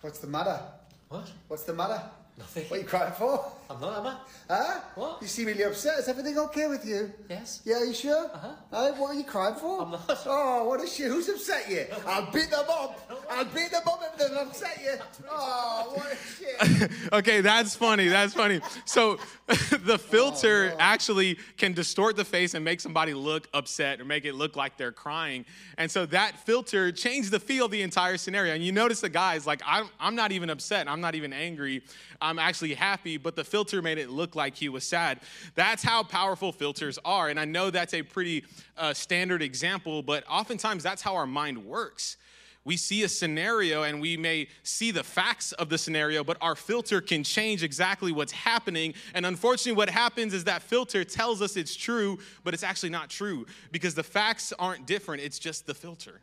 What's 0.00 0.18
the 0.18 0.26
matter? 0.26 0.62
What? 1.10 1.28
What's 1.48 1.64
the 1.64 1.74
matter? 1.74 2.00
Nothing. 2.38 2.64
What 2.68 2.76
are 2.76 2.82
you 2.82 2.86
crying 2.86 3.12
for? 3.14 3.52
I'm 3.68 3.80
not, 3.80 3.98
am 3.98 4.06
I? 4.06 4.16
Huh? 4.48 4.80
What? 4.94 5.18
You 5.20 5.26
seem 5.26 5.46
really 5.46 5.64
upset. 5.64 5.98
Is 5.98 6.08
everything 6.08 6.38
okay 6.38 6.68
with 6.68 6.86
you? 6.86 7.12
Yes. 7.28 7.62
Yeah, 7.64 7.82
you 7.82 7.92
sure? 7.92 8.30
Uh-huh. 8.32 8.48
Hey, 8.70 8.98
what 8.98 9.10
are 9.10 9.14
you 9.18 9.24
crying 9.24 9.56
for? 9.56 9.82
I'm 9.82 9.90
not. 9.90 10.22
Oh, 10.26 10.68
what 10.68 10.80
a 10.82 10.86
shit. 10.86 11.08
Who's 11.08 11.28
upset 11.28 11.68
you? 11.68 11.84
I'll 12.06 12.30
beat 12.30 12.48
them 12.48 12.64
up. 12.70 13.10
I'll 13.28 13.44
beat 13.44 13.72
them 13.72 13.82
up 13.88 14.00
if 14.04 14.18
they've 14.18 14.36
upset 14.36 14.78
you. 14.82 14.94
Oh, 15.32 15.92
what 15.94 16.12
a 16.12 16.78
shit. 16.78 16.90
okay, 17.12 17.40
that's 17.40 17.74
funny. 17.74 18.06
That's 18.06 18.32
funny. 18.34 18.60
So 18.84 19.18
the 19.84 19.98
filter 19.98 20.72
actually 20.78 21.36
can 21.56 21.72
distort 21.72 22.14
the 22.14 22.24
face 22.24 22.54
and 22.54 22.64
make 22.64 22.80
somebody 22.80 23.14
look 23.14 23.48
upset 23.52 24.00
or 24.00 24.04
make 24.04 24.24
it 24.24 24.34
look 24.34 24.54
like 24.54 24.76
they're 24.76 24.92
crying. 24.92 25.44
And 25.76 25.90
so 25.90 26.06
that 26.06 26.38
filter 26.46 26.92
changed 26.92 27.32
the 27.32 27.40
feel 27.40 27.64
of 27.64 27.72
the 27.72 27.82
entire 27.82 28.16
scenario. 28.16 28.54
And 28.54 28.62
you 28.62 28.70
notice 28.70 29.00
the 29.00 29.08
guy's 29.08 29.48
like, 29.48 29.60
I'm, 29.66 29.88
I'm 29.98 30.14
not 30.14 30.30
even 30.30 30.50
upset. 30.50 30.88
I'm 30.88 31.00
not 31.00 31.16
even 31.16 31.32
angry. 31.32 31.82
I'm 32.22 32.38
actually 32.38 32.74
happy, 32.74 33.16
but 33.16 33.34
the 33.34 33.42
filter 33.42 33.82
made 33.82 33.98
it 33.98 34.08
look 34.08 34.36
like 34.36 34.54
he 34.54 34.68
was 34.68 34.84
sad. 34.84 35.18
That's 35.56 35.82
how 35.82 36.04
powerful 36.04 36.52
filters 36.52 36.98
are. 37.04 37.28
And 37.28 37.40
I 37.40 37.44
know 37.44 37.70
that's 37.70 37.94
a 37.94 38.02
pretty 38.02 38.44
uh, 38.76 38.94
standard 38.94 39.42
example, 39.42 40.02
but 40.02 40.22
oftentimes 40.30 40.84
that's 40.84 41.02
how 41.02 41.16
our 41.16 41.26
mind 41.26 41.64
works 41.64 42.18
we 42.64 42.76
see 42.76 43.02
a 43.04 43.08
scenario 43.08 43.84
and 43.84 44.00
we 44.00 44.16
may 44.16 44.48
see 44.62 44.90
the 44.90 45.02
facts 45.02 45.52
of 45.52 45.68
the 45.70 45.78
scenario, 45.78 46.22
but 46.22 46.36
our 46.40 46.54
filter 46.54 47.00
can 47.00 47.24
change 47.24 47.62
exactly 47.62 48.12
what's 48.12 48.32
happening. 48.32 48.94
And 49.14 49.24
unfortunately, 49.24 49.76
what 49.76 49.88
happens 49.88 50.34
is 50.34 50.44
that 50.44 50.62
filter 50.62 51.02
tells 51.02 51.40
us 51.40 51.56
it's 51.56 51.74
true, 51.74 52.18
but 52.44 52.52
it's 52.52 52.62
actually 52.62 52.90
not 52.90 53.08
true 53.08 53.46
because 53.72 53.94
the 53.94 54.02
facts 54.02 54.52
aren't 54.58 54.86
different, 54.86 55.22
it's 55.22 55.38
just 55.38 55.66
the 55.66 55.74
filter. 55.74 56.20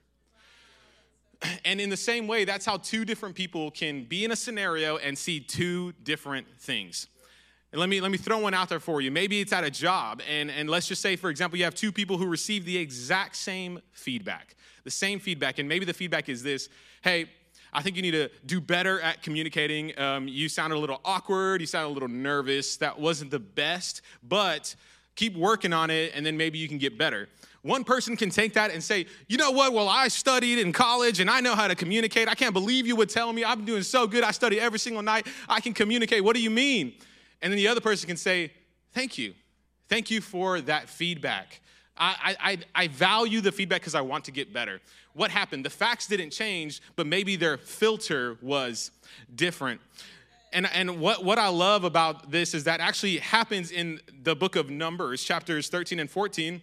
And 1.66 1.80
in 1.80 1.90
the 1.90 1.98
same 1.98 2.28
way, 2.28 2.46
that's 2.46 2.66
how 2.66 2.78
two 2.78 3.06
different 3.06 3.36
people 3.36 3.70
can 3.70 4.04
be 4.04 4.26
in 4.26 4.32
a 4.32 4.36
scenario 4.36 4.98
and 4.98 5.18
see 5.18 5.40
two 5.40 5.94
different 6.04 6.48
things. 6.60 7.08
And 7.72 7.80
let 7.80 7.90
me, 7.90 8.00
let 8.00 8.12
me 8.12 8.18
throw 8.18 8.40
one 8.40 8.54
out 8.54 8.70
there 8.70 8.80
for 8.80 9.02
you. 9.02 9.12
Maybe 9.12 9.42
it's 9.42 9.52
at 9.52 9.64
a 9.64 9.70
job, 9.70 10.22
and, 10.30 10.50
and 10.50 10.70
let's 10.70 10.88
just 10.88 11.02
say, 11.02 11.18
for 11.18 11.30
example, 11.30 11.58
you 11.58 11.66
have 11.66 11.76
two 11.76 11.92
people 11.92 12.18
who 12.18 12.26
receive 12.26 12.64
the 12.64 12.78
exact 12.78 13.36
same 13.36 13.82
feedback, 13.92 14.56
the 14.86 14.92
same 14.92 15.20
feedback, 15.20 15.60
and 15.60 15.68
maybe 15.68 15.86
the 15.86 15.94
feedback 15.94 16.30
is 16.30 16.44
this 16.44 16.70
hey, 17.04 17.30
I 17.74 17.82
think 17.82 17.96
you 17.96 18.02
need 18.02 18.12
to 18.12 18.30
do 18.46 18.60
better 18.60 19.00
at 19.02 19.22
communicating. 19.22 19.98
Um, 20.00 20.28
you 20.28 20.50
sounded 20.50 20.78
a 20.78 20.80
little 20.80 21.00
awkward, 21.06 21.62
you 21.62 21.68
sounded 21.68 21.90
a 21.90 21.94
little 21.94 22.10
nervous. 22.10 22.78
That 22.78 23.00
wasn't 23.00 23.32
the 23.32 23.40
best, 23.40 24.02
but 24.24 24.74
keep 25.16 25.36
working 25.36 25.74
on 25.74 25.90
it, 25.90 26.14
and 26.16 26.26
then 26.26 26.38
maybe 26.38 26.58
you 26.58 26.68
can 26.68 26.78
get 26.78 26.98
better. 26.98 27.28
One 27.64 27.84
person 27.84 28.16
can 28.16 28.30
take 28.30 28.54
that 28.54 28.72
and 28.72 28.82
say, 28.82 29.08
you 29.28 29.38
know 29.38 29.52
what? 29.52 29.74
Well, 29.74 29.90
I 29.90 30.08
studied 30.08 30.60
in 30.60 30.72
college 30.72 31.20
and 31.20 31.30
I 31.30 31.42
know 31.42 31.54
how 31.54 31.68
to 31.68 31.76
communicate. 31.76 32.30
I 32.30 32.36
can't 32.36 32.54
believe 32.54 32.88
you 32.88 32.96
would 32.96 33.10
tell 33.10 33.34
me 33.34 33.44
I'm 33.44 33.66
doing 33.66 33.84
so 33.84 34.08
good. 34.08 34.24
I 34.24 34.32
study 34.32 34.60
every 34.60 34.80
single 34.80 35.02
night. 35.02 35.28
I 35.50 35.60
can 35.60 35.74
communicate. 35.74 36.24
What 36.24 36.36
do 36.36 36.42
you 36.42 36.50
mean? 36.50 36.94
And 37.42 37.52
then 37.52 37.58
the 37.58 37.68
other 37.68 37.82
person 37.82 38.08
can 38.08 38.18
say, 38.18 38.52
thank 38.94 39.18
you. 39.18 39.34
Thank 39.90 40.12
you 40.12 40.22
for 40.22 40.60
that 40.62 40.90
feedback. 40.90 41.62
I, 42.00 42.36
I, 42.40 42.58
I 42.76 42.88
value 42.90 43.42
the 43.42 43.52
feedback 43.52 43.82
because 43.82 43.96
I 43.96 44.02
want 44.02 44.26
to 44.26 44.32
get 44.32 44.54
better. 44.54 44.82
What 45.14 45.32
happened? 45.32 45.66
The 45.66 45.70
facts 45.70 46.08
didn't 46.08 46.30
change, 46.30 46.82
but 46.96 47.08
maybe 47.08 47.36
their 47.36 47.58
filter 47.58 48.38
was 48.42 48.92
different. 49.34 49.82
And, 50.54 50.70
and 50.74 51.00
what, 51.00 51.26
what 51.26 51.40
I 51.40 51.48
love 51.50 51.84
about 51.84 52.32
this 52.32 52.54
is 52.54 52.64
that 52.66 52.80
actually 52.80 53.18
happens 53.18 53.72
in 53.72 54.00
the 54.24 54.36
book 54.36 54.56
of 54.56 54.70
Numbers, 54.70 55.24
chapters 55.24 55.70
13 55.70 56.00
and 56.00 56.10
14. 56.10 56.62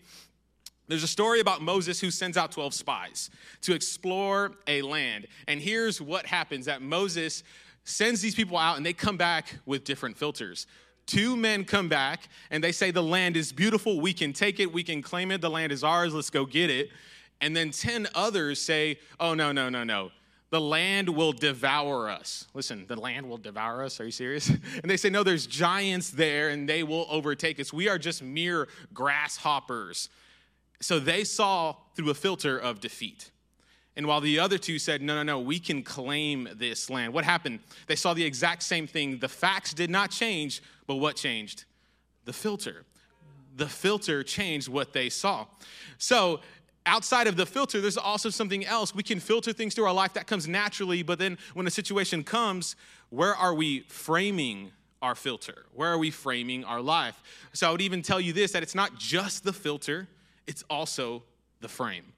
There's 0.86 1.02
a 1.02 1.08
story 1.08 1.40
about 1.40 1.62
Moses 1.62 2.00
who 2.00 2.10
sends 2.10 2.36
out 2.36 2.52
12 2.52 2.74
spies 2.74 3.30
to 3.62 3.74
explore 3.74 4.52
a 4.66 4.82
land. 4.82 5.26
And 5.48 5.60
here's 5.60 6.00
what 6.00 6.26
happens 6.26 6.66
that 6.66 6.82
Moses 6.82 7.42
sends 7.84 8.20
these 8.20 8.34
people 8.34 8.58
out 8.58 8.76
and 8.76 8.84
they 8.84 8.92
come 8.92 9.16
back 9.16 9.56
with 9.66 9.84
different 9.84 10.16
filters. 10.16 10.66
Two 11.06 11.36
men 11.36 11.64
come 11.64 11.88
back 11.88 12.28
and 12.50 12.62
they 12.62 12.72
say, 12.72 12.90
The 12.90 13.02
land 13.02 13.36
is 13.36 13.52
beautiful. 13.52 14.00
We 14.00 14.12
can 14.12 14.32
take 14.32 14.60
it. 14.60 14.72
We 14.72 14.82
can 14.82 15.02
claim 15.02 15.30
it. 15.30 15.40
The 15.40 15.50
land 15.50 15.72
is 15.72 15.84
ours. 15.84 16.14
Let's 16.14 16.30
go 16.30 16.46
get 16.46 16.70
it. 16.70 16.90
And 17.40 17.54
then 17.54 17.70
10 17.70 18.08
others 18.14 18.60
say, 18.60 18.98
oh, 19.20 19.34
no, 19.34 19.52
no, 19.52 19.68
no, 19.68 19.84
no. 19.84 20.10
The 20.50 20.60
land 20.60 21.08
will 21.08 21.32
devour 21.32 22.08
us. 22.08 22.46
Listen, 22.54 22.86
the 22.86 22.96
land 22.96 23.28
will 23.28 23.38
devour 23.38 23.82
us. 23.82 24.00
Are 24.00 24.04
you 24.04 24.12
serious? 24.12 24.48
And 24.82 24.90
they 24.90 24.96
say, 24.96 25.10
no, 25.10 25.22
there's 25.22 25.46
giants 25.46 26.10
there 26.10 26.50
and 26.50 26.68
they 26.68 26.82
will 26.82 27.06
overtake 27.10 27.58
us. 27.58 27.72
We 27.72 27.88
are 27.88 27.98
just 27.98 28.22
mere 28.22 28.68
grasshoppers. 28.92 30.08
So 30.80 30.98
they 30.98 31.24
saw 31.24 31.76
through 31.94 32.10
a 32.10 32.14
filter 32.14 32.58
of 32.58 32.80
defeat. 32.80 33.30
And 33.96 34.06
while 34.06 34.20
the 34.20 34.40
other 34.40 34.58
two 34.58 34.78
said, 34.78 35.02
no, 35.02 35.14
no, 35.14 35.22
no, 35.22 35.38
we 35.38 35.60
can 35.60 35.82
claim 35.82 36.48
this 36.56 36.90
land. 36.90 37.12
What 37.12 37.24
happened? 37.24 37.60
They 37.86 37.94
saw 37.94 38.12
the 38.12 38.24
exact 38.24 38.62
same 38.64 38.86
thing. 38.86 39.18
The 39.18 39.28
facts 39.28 39.72
did 39.72 39.88
not 39.88 40.10
change, 40.10 40.62
but 40.86 40.96
what 40.96 41.16
changed? 41.16 41.64
The 42.24 42.32
filter. 42.32 42.84
The 43.56 43.68
filter 43.68 44.24
changed 44.24 44.68
what 44.68 44.92
they 44.92 45.10
saw. 45.10 45.46
So, 45.98 46.40
outside 46.86 47.28
of 47.28 47.36
the 47.36 47.46
filter, 47.46 47.80
there's 47.80 47.96
also 47.96 48.30
something 48.30 48.66
else. 48.66 48.94
We 48.94 49.04
can 49.04 49.20
filter 49.20 49.52
things 49.52 49.74
through 49.74 49.84
our 49.84 49.94
life 49.94 50.12
that 50.14 50.26
comes 50.26 50.48
naturally, 50.48 51.02
but 51.04 51.20
then 51.20 51.38
when 51.54 51.66
a 51.66 51.70
situation 51.70 52.24
comes, 52.24 52.74
where 53.10 53.34
are 53.34 53.54
we 53.54 53.80
framing 53.88 54.72
our 55.00 55.14
filter? 55.14 55.66
Where 55.72 55.90
are 55.90 55.98
we 55.98 56.10
framing 56.10 56.64
our 56.64 56.80
life? 56.80 57.22
So, 57.52 57.68
I 57.68 57.70
would 57.70 57.80
even 57.80 58.02
tell 58.02 58.20
you 58.20 58.32
this 58.32 58.50
that 58.52 58.64
it's 58.64 58.74
not 58.74 58.98
just 58.98 59.44
the 59.44 59.52
filter, 59.52 60.08
it's 60.46 60.62
also 60.68 61.22
the 61.60 61.68
frame. 61.68 62.12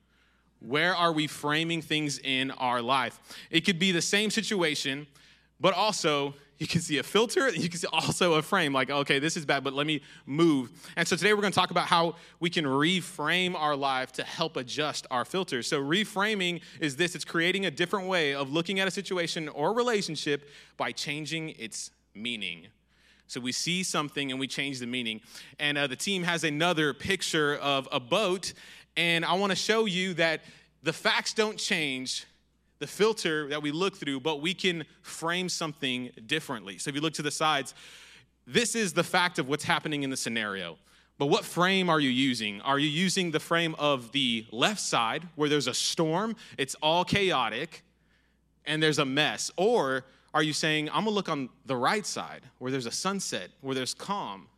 Where 0.60 0.94
are 0.94 1.12
we 1.12 1.26
framing 1.26 1.82
things 1.82 2.18
in 2.18 2.50
our 2.52 2.80
life? 2.82 3.20
It 3.50 3.62
could 3.62 3.78
be 3.78 3.92
the 3.92 4.02
same 4.02 4.30
situation, 4.30 5.06
but 5.60 5.74
also 5.74 6.34
you 6.58 6.66
can 6.66 6.80
see 6.80 6.98
a 6.98 7.02
filter, 7.02 7.48
you 7.54 7.68
can 7.68 7.78
see 7.78 7.86
also 7.92 8.34
a 8.34 8.42
frame, 8.42 8.72
like, 8.72 8.90
okay, 8.90 9.18
this 9.18 9.36
is 9.36 9.44
bad, 9.44 9.62
but 9.62 9.74
let 9.74 9.86
me 9.86 10.00
move. 10.24 10.70
And 10.96 11.06
so 11.06 11.16
today 11.16 11.34
we're 11.34 11.42
gonna 11.42 11.52
talk 11.52 11.70
about 11.70 11.86
how 11.86 12.16
we 12.40 12.50
can 12.50 12.64
reframe 12.64 13.54
our 13.54 13.76
life 13.76 14.12
to 14.12 14.24
help 14.24 14.56
adjust 14.56 15.06
our 15.10 15.24
filters. 15.24 15.66
So, 15.66 15.80
reframing 15.80 16.62
is 16.80 16.96
this 16.96 17.14
it's 17.14 17.24
creating 17.24 17.66
a 17.66 17.70
different 17.70 18.08
way 18.08 18.34
of 18.34 18.52
looking 18.52 18.80
at 18.80 18.88
a 18.88 18.90
situation 18.90 19.48
or 19.48 19.74
relationship 19.74 20.48
by 20.76 20.92
changing 20.92 21.50
its 21.50 21.90
meaning. 22.14 22.68
So 23.26 23.40
we 23.40 23.52
see 23.52 23.82
something 23.82 24.30
and 24.30 24.38
we 24.38 24.46
change 24.46 24.78
the 24.78 24.86
meaning. 24.86 25.20
And 25.58 25.76
uh, 25.76 25.86
the 25.86 25.96
team 25.96 26.22
has 26.22 26.44
another 26.44 26.94
picture 26.94 27.56
of 27.56 27.88
a 27.90 28.00
boat, 28.00 28.52
and 28.96 29.24
I 29.24 29.34
want 29.34 29.50
to 29.50 29.56
show 29.56 29.84
you 29.84 30.14
that 30.14 30.42
the 30.82 30.92
facts 30.92 31.34
don't 31.34 31.58
change 31.58 32.26
the 32.78 32.86
filter 32.86 33.48
that 33.48 33.62
we 33.62 33.72
look 33.72 33.96
through, 33.96 34.20
but 34.20 34.40
we 34.40 34.54
can 34.54 34.84
frame 35.02 35.48
something 35.48 36.10
differently. 36.26 36.78
So 36.78 36.90
if 36.90 36.94
you 36.94 37.00
look 37.00 37.14
to 37.14 37.22
the 37.22 37.30
sides, 37.30 37.74
this 38.46 38.74
is 38.74 38.92
the 38.92 39.02
fact 39.02 39.38
of 39.38 39.48
what's 39.48 39.64
happening 39.64 40.02
in 40.02 40.10
the 40.10 40.16
scenario. 40.16 40.76
But 41.18 41.26
what 41.26 41.44
frame 41.44 41.88
are 41.88 41.98
you 41.98 42.10
using? 42.10 42.60
Are 42.60 42.78
you 42.78 42.88
using 42.88 43.30
the 43.30 43.40
frame 43.40 43.74
of 43.78 44.12
the 44.12 44.46
left 44.52 44.80
side 44.80 45.26
where 45.34 45.48
there's 45.48 45.66
a 45.66 45.74
storm, 45.74 46.36
it's 46.58 46.74
all 46.82 47.04
chaotic, 47.04 47.82
and 48.66 48.82
there's 48.82 48.98
a 48.98 49.04
mess? 49.06 49.50
Or 49.56 50.04
are 50.36 50.42
you 50.42 50.52
saying, 50.52 50.90
I'm 50.90 51.04
gonna 51.04 51.12
look 51.12 51.30
on 51.30 51.48
the 51.64 51.76
right 51.76 52.04
side 52.04 52.42
where 52.58 52.70
there's 52.70 52.84
a 52.84 52.90
sunset, 52.90 53.48
where 53.62 53.74
there's 53.74 53.94
calm, 53.94 54.48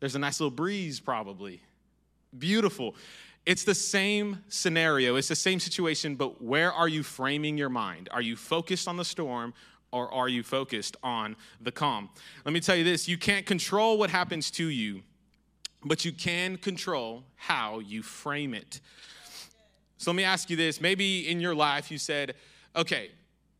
there's 0.00 0.16
a 0.16 0.18
nice 0.18 0.40
little 0.40 0.50
breeze, 0.50 0.98
probably? 0.98 1.60
Beautiful. 2.36 2.96
It's 3.46 3.62
the 3.62 3.76
same 3.76 4.42
scenario, 4.48 5.14
it's 5.14 5.28
the 5.28 5.36
same 5.36 5.60
situation, 5.60 6.16
but 6.16 6.42
where 6.42 6.72
are 6.72 6.88
you 6.88 7.04
framing 7.04 7.56
your 7.56 7.68
mind? 7.68 8.08
Are 8.10 8.22
you 8.22 8.34
focused 8.34 8.88
on 8.88 8.96
the 8.96 9.04
storm 9.04 9.54
or 9.92 10.12
are 10.12 10.28
you 10.28 10.42
focused 10.42 10.96
on 11.04 11.36
the 11.60 11.70
calm? 11.70 12.10
Let 12.44 12.52
me 12.52 12.58
tell 12.58 12.74
you 12.74 12.82
this 12.82 13.06
you 13.06 13.16
can't 13.16 13.46
control 13.46 13.96
what 13.96 14.10
happens 14.10 14.50
to 14.50 14.66
you, 14.66 15.02
but 15.84 16.04
you 16.04 16.10
can 16.10 16.56
control 16.56 17.22
how 17.36 17.78
you 17.78 18.02
frame 18.02 18.52
it. 18.52 18.80
So 19.98 20.10
let 20.10 20.16
me 20.16 20.24
ask 20.24 20.50
you 20.50 20.56
this 20.56 20.80
maybe 20.80 21.28
in 21.28 21.38
your 21.38 21.54
life 21.54 21.92
you 21.92 21.98
said, 21.98 22.34
okay, 22.74 23.12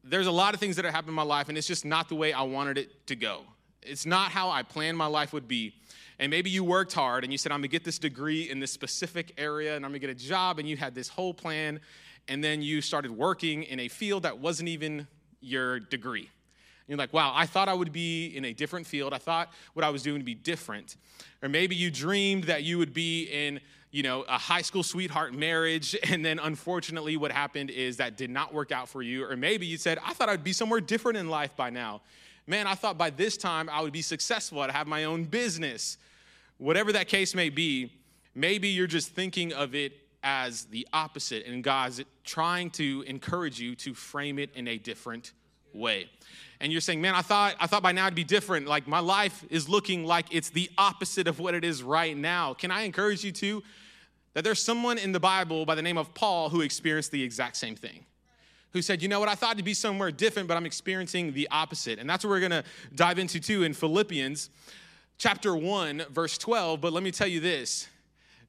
there's 0.04 0.26
a 0.26 0.32
lot 0.32 0.54
of 0.54 0.60
things 0.60 0.76
that 0.76 0.84
have 0.84 0.94
happened 0.94 1.10
in 1.10 1.14
my 1.14 1.22
life, 1.22 1.48
and 1.48 1.56
it's 1.56 1.66
just 1.66 1.84
not 1.84 2.08
the 2.08 2.14
way 2.14 2.32
I 2.32 2.42
wanted 2.42 2.78
it 2.78 3.06
to 3.08 3.16
go. 3.16 3.42
It's 3.82 4.06
not 4.06 4.30
how 4.30 4.50
I 4.50 4.62
planned 4.62 4.96
my 4.96 5.06
life 5.06 5.32
would 5.32 5.48
be. 5.48 5.74
And 6.18 6.30
maybe 6.30 6.48
you 6.48 6.62
worked 6.62 6.92
hard 6.92 7.24
and 7.24 7.32
you 7.32 7.38
said, 7.38 7.50
I'm 7.50 7.58
gonna 7.58 7.68
get 7.68 7.84
this 7.84 7.98
degree 7.98 8.48
in 8.48 8.60
this 8.60 8.70
specific 8.70 9.32
area 9.36 9.74
and 9.74 9.84
I'm 9.84 9.90
gonna 9.90 9.98
get 9.98 10.10
a 10.10 10.14
job, 10.14 10.58
and 10.58 10.68
you 10.68 10.76
had 10.76 10.94
this 10.94 11.08
whole 11.08 11.34
plan, 11.34 11.80
and 12.28 12.42
then 12.42 12.62
you 12.62 12.80
started 12.80 13.10
working 13.10 13.64
in 13.64 13.80
a 13.80 13.88
field 13.88 14.22
that 14.22 14.38
wasn't 14.38 14.68
even 14.68 15.06
your 15.40 15.80
degree. 15.80 16.30
You're 16.86 16.98
like, 16.98 17.12
wow, 17.12 17.32
I 17.34 17.46
thought 17.46 17.68
I 17.68 17.74
would 17.74 17.92
be 17.92 18.36
in 18.36 18.44
a 18.44 18.52
different 18.52 18.86
field. 18.86 19.14
I 19.14 19.18
thought 19.18 19.50
what 19.72 19.84
I 19.84 19.90
was 19.90 20.02
doing 20.02 20.16
would 20.16 20.26
be 20.26 20.34
different. 20.34 20.96
Or 21.42 21.48
maybe 21.48 21.74
you 21.74 21.90
dreamed 21.90 22.44
that 22.44 22.62
you 22.62 22.78
would 22.78 22.92
be 22.92 23.24
in 23.24 23.60
you 23.90 24.02
know, 24.02 24.22
a 24.22 24.36
high 24.36 24.62
school 24.62 24.82
sweetheart 24.82 25.34
marriage, 25.34 25.96
and 26.10 26.24
then 26.24 26.40
unfortunately, 26.40 27.16
what 27.16 27.30
happened 27.30 27.70
is 27.70 27.98
that 27.98 28.16
did 28.16 28.28
not 28.28 28.52
work 28.52 28.72
out 28.72 28.88
for 28.88 29.02
you. 29.02 29.24
Or 29.24 29.36
maybe 29.36 29.66
you 29.66 29.76
said, 29.76 29.98
I 30.04 30.14
thought 30.14 30.28
I'd 30.28 30.42
be 30.42 30.52
somewhere 30.52 30.80
different 30.80 31.16
in 31.16 31.28
life 31.28 31.56
by 31.56 31.70
now 31.70 32.02
man, 32.46 32.66
I 32.66 32.74
thought 32.74 32.98
by 32.98 33.10
this 33.10 33.36
time 33.36 33.68
I 33.70 33.80
would 33.80 33.92
be 33.92 34.02
successful, 34.02 34.60
I'd 34.60 34.70
have 34.70 34.86
my 34.86 35.04
own 35.04 35.24
business. 35.24 35.98
Whatever 36.58 36.92
that 36.92 37.08
case 37.08 37.34
may 37.34 37.48
be, 37.50 37.92
maybe 38.34 38.68
you're 38.68 38.86
just 38.86 39.10
thinking 39.10 39.52
of 39.52 39.74
it 39.74 39.92
as 40.22 40.64
the 40.66 40.86
opposite, 40.92 41.46
and 41.46 41.62
God's 41.62 42.02
trying 42.24 42.70
to 42.70 43.04
encourage 43.06 43.60
you 43.60 43.74
to 43.76 43.92
frame 43.94 44.38
it 44.38 44.50
in 44.54 44.68
a 44.68 44.78
different 44.78 45.32
way. 45.74 46.08
And 46.60 46.72
you're 46.72 46.80
saying, 46.80 47.00
man, 47.00 47.14
I 47.14 47.22
thought, 47.22 47.56
I 47.60 47.66
thought 47.66 47.82
by 47.82 47.92
now 47.92 48.06
it'd 48.06 48.14
be 48.14 48.24
different. 48.24 48.66
Like 48.66 48.86
my 48.86 49.00
life 49.00 49.44
is 49.50 49.68
looking 49.68 50.04
like 50.04 50.26
it's 50.30 50.50
the 50.50 50.70
opposite 50.78 51.26
of 51.26 51.40
what 51.40 51.54
it 51.54 51.64
is 51.64 51.82
right 51.82 52.16
now. 52.16 52.54
Can 52.54 52.70
I 52.70 52.82
encourage 52.82 53.24
you 53.24 53.32
to? 53.32 53.62
That 54.34 54.44
there's 54.44 54.62
someone 54.62 54.98
in 54.98 55.12
the 55.12 55.20
Bible 55.20 55.66
by 55.66 55.74
the 55.74 55.82
name 55.82 55.98
of 55.98 56.14
Paul 56.14 56.48
who 56.48 56.60
experienced 56.60 57.10
the 57.10 57.22
exact 57.22 57.56
same 57.56 57.76
thing 57.76 58.04
who 58.74 58.82
said, 58.82 59.00
You 59.00 59.08
know 59.08 59.20
what? 59.20 59.28
I 59.28 59.34
thought 59.34 59.56
to 59.56 59.62
be 59.62 59.72
somewhere 59.72 60.10
different, 60.10 60.48
but 60.48 60.56
I'm 60.56 60.66
experiencing 60.66 61.32
the 61.32 61.48
opposite. 61.50 61.98
And 61.98 62.10
that's 62.10 62.24
what 62.24 62.30
we're 62.30 62.40
going 62.40 62.50
to 62.50 62.64
dive 62.94 63.18
into 63.18 63.40
too 63.40 63.62
in 63.62 63.72
Philippians 63.72 64.50
chapter 65.16 65.56
1, 65.56 66.06
verse 66.10 66.36
12. 66.36 66.80
But 66.80 66.92
let 66.92 67.02
me 67.02 67.10
tell 67.10 67.28
you 67.28 67.40
this 67.40 67.88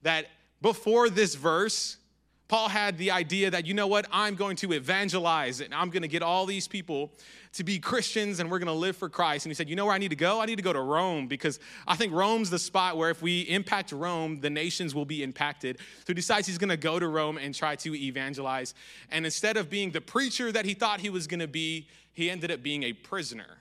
that 0.02 0.26
before 0.62 1.10
this 1.10 1.36
verse, 1.36 1.98
Paul 2.48 2.70
had 2.70 3.00
the 3.00 3.10
idea 3.10 3.50
that, 3.50 3.66
you 3.66 3.74
know 3.74 3.88
what, 3.88 4.06
I'm 4.12 4.36
going 4.36 4.56
to 4.58 4.74
evangelize 4.74 5.62
and 5.62 5.74
I'm 5.74 5.90
going 5.90 6.04
to 6.04 6.08
get 6.08 6.22
all 6.22 6.46
these 6.46 6.68
people 6.68 7.12
to 7.54 7.64
be 7.64 7.80
Christians 7.80 8.40
and 8.40 8.52
we're 8.52 8.60
going 8.60 8.68
to 8.68 8.74
live 8.74 8.96
for 8.96 9.10
Christ. 9.10 9.46
And 9.46 9.50
he 9.50 9.56
said, 9.56 9.68
you 9.68 9.76
know 9.76 9.86
where 9.86 9.96
I 9.96 9.98
need 9.98 10.10
to 10.10 10.16
go? 10.16 10.40
I 10.40 10.46
need 10.46 10.58
to 10.58 10.62
go 10.62 10.74
to 10.74 10.82
Rome 10.82 11.28
because 11.28 11.60
I 11.88 11.96
think 11.96 12.14
Rome's 12.14 12.52
the 12.52 12.60
spot 12.60 12.98
where 12.98 13.10
if 13.10 13.24
we 13.24 13.42
impact 13.42 13.92
Rome, 13.92 14.42
the 14.42 14.50
nations 14.52 14.94
will 14.94 15.06
be 15.06 15.24
impacted. 15.24 15.80
So 15.80 16.04
he 16.08 16.14
decides 16.14 16.46
he's 16.46 16.60
going 16.60 16.70
to 16.70 16.78
go 16.78 17.00
to 17.00 17.08
Rome 17.08 17.40
and 17.40 17.56
try 17.56 17.76
to 17.78 17.96
evangelize. 17.96 18.76
And 19.10 19.26
instead 19.26 19.58
of 19.58 19.70
being 19.70 19.90
the 19.90 20.02
preacher 20.02 20.52
that 20.52 20.66
he 20.66 20.76
thought 20.76 21.00
he 21.00 21.10
was 21.10 21.26
going 21.26 21.40
to 21.40 21.48
be, 21.48 21.88
he 22.14 22.30
ended 22.30 22.52
up 22.52 22.62
being 22.62 22.84
a 22.84 22.94
prisoner. 22.94 23.58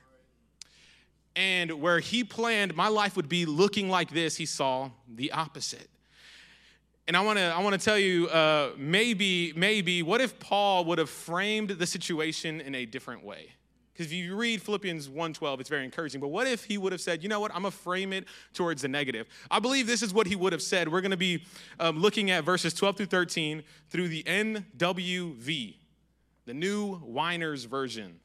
And 1.37 1.81
where 1.81 2.01
he 2.01 2.23
planned 2.23 2.77
my 2.77 2.89
life 2.89 3.17
would 3.17 3.31
be 3.31 3.47
looking 3.47 3.89
like 3.89 4.11
this, 4.11 4.37
he 4.37 4.47
saw 4.47 4.91
the 5.09 5.33
opposite. 5.33 5.89
And 7.07 7.17
I 7.17 7.21
want 7.21 7.39
to 7.39 7.45
I 7.45 7.63
want 7.63 7.79
to 7.79 7.85
tell 7.85 7.99
you 7.99 8.29
uh, 8.29 8.71
maybe 8.79 9.53
maybe 9.55 10.03
what 10.03 10.21
if 10.21 10.39
Paul 10.39 10.87
would 10.87 10.99
have 10.99 11.11
framed 11.11 11.71
the 11.71 11.87
situation 11.87 12.61
in 12.61 12.75
a 12.75 12.87
different 12.87 13.23
way? 13.23 13.53
Because 13.93 14.07
if 14.07 14.13
you 14.13 14.35
read 14.35 14.63
Philippians 14.63 15.09
1:12, 15.09 15.61
it's 15.61 15.69
very 15.69 15.85
encouraging. 15.85 16.21
But 16.21 16.29
what 16.29 16.47
if 16.47 16.65
he 16.65 16.79
would 16.79 16.93
have 16.93 17.01
said, 17.01 17.23
you 17.23 17.29
know 17.29 17.41
what, 17.41 17.53
I'm 17.55 17.63
gonna 17.63 17.71
frame 17.71 18.13
it 18.13 18.25
towards 18.55 18.83
the 18.83 18.89
negative? 18.89 19.29
I 19.51 19.61
believe 19.61 19.87
this 19.87 20.03
is 20.03 20.15
what 20.15 20.27
he 20.27 20.35
would 20.35 20.53
have 20.53 20.63
said. 20.63 20.91
We're 20.91 21.03
gonna 21.03 21.17
be 21.17 21.45
um, 21.79 21.99
looking 21.99 22.31
at 22.31 22.43
verses 22.43 22.73
12 22.73 22.97
through 22.97 23.07
13 23.07 23.63
through 23.91 24.09
the 24.09 24.23
NWV, 24.25 25.77
the 26.47 26.55
New 26.55 26.97
Whiner's 26.97 27.65
Version. 27.65 28.19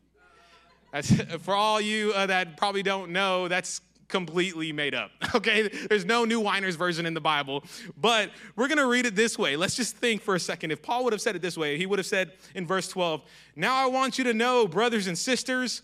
That's, 0.91 1.11
for 1.41 1.53
all 1.53 1.79
you 1.81 2.13
uh, 2.13 2.27
that 2.27 2.57
probably 2.57 2.81
don't 2.81 3.11
know, 3.11 3.47
that's 3.47 3.81
completely 4.09 4.73
made 4.73 4.93
up. 4.93 5.11
Okay? 5.35 5.69
There's 5.87 6.05
no 6.05 6.25
New 6.25 6.39
Whiner's 6.39 6.75
version 6.75 7.05
in 7.05 7.13
the 7.13 7.21
Bible, 7.21 7.63
but 7.95 8.31
we're 8.55 8.67
going 8.67 8.79
to 8.79 8.87
read 8.87 9.05
it 9.05 9.15
this 9.15 9.37
way. 9.37 9.55
Let's 9.55 9.75
just 9.75 9.95
think 9.95 10.23
for 10.23 10.33
a 10.35 10.39
second. 10.39 10.71
If 10.71 10.81
Paul 10.81 11.03
would 11.03 11.13
have 11.13 11.21
said 11.21 11.35
it 11.35 11.41
this 11.41 11.55
way, 11.55 11.77
he 11.77 11.85
would 11.85 11.99
have 11.99 12.05
said 12.07 12.31
in 12.55 12.65
verse 12.65 12.87
12, 12.89 13.21
Now 13.55 13.75
I 13.75 13.85
want 13.85 14.17
you 14.17 14.23
to 14.23 14.33
know, 14.33 14.67
brothers 14.67 15.05
and 15.05 15.15
sisters, 15.15 15.83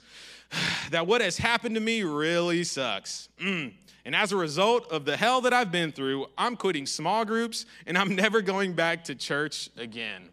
that 0.90 1.06
what 1.06 1.22
has 1.22 1.38
happened 1.38 1.76
to 1.76 1.82
me 1.82 2.02
really 2.04 2.64
sucks. 2.64 3.30
Mm. 3.40 3.74
And 4.04 4.16
as 4.16 4.32
a 4.32 4.36
result 4.36 4.92
of 4.92 5.06
the 5.06 5.16
hell 5.16 5.42
that 5.42 5.54
I've 5.54 5.72
been 5.72 5.92
through, 5.92 6.26
I'm 6.38 6.56
quitting 6.56 6.86
small 6.86 7.24
groups 7.24 7.66
and 7.86 7.98
I'm 7.98 8.16
never 8.16 8.42
going 8.42 8.74
back 8.74 9.04
to 9.06 9.16
church 9.16 9.70
again. 9.78 10.30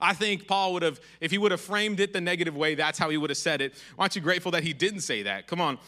I 0.00 0.14
think 0.14 0.48
Paul 0.48 0.72
would 0.72 0.82
have, 0.82 1.00
if 1.20 1.30
he 1.30 1.38
would 1.38 1.52
have 1.52 1.60
framed 1.60 2.00
it 2.00 2.12
the 2.12 2.20
negative 2.20 2.56
way, 2.56 2.74
that's 2.74 2.98
how 2.98 3.08
he 3.08 3.16
would 3.16 3.30
have 3.30 3.36
said 3.36 3.60
it. 3.60 3.74
Aren't 3.96 4.16
you 4.16 4.22
grateful 4.22 4.50
that 4.50 4.64
he 4.64 4.72
didn't 4.72 5.02
say 5.02 5.22
that? 5.22 5.46
Come 5.46 5.60
on. 5.60 5.78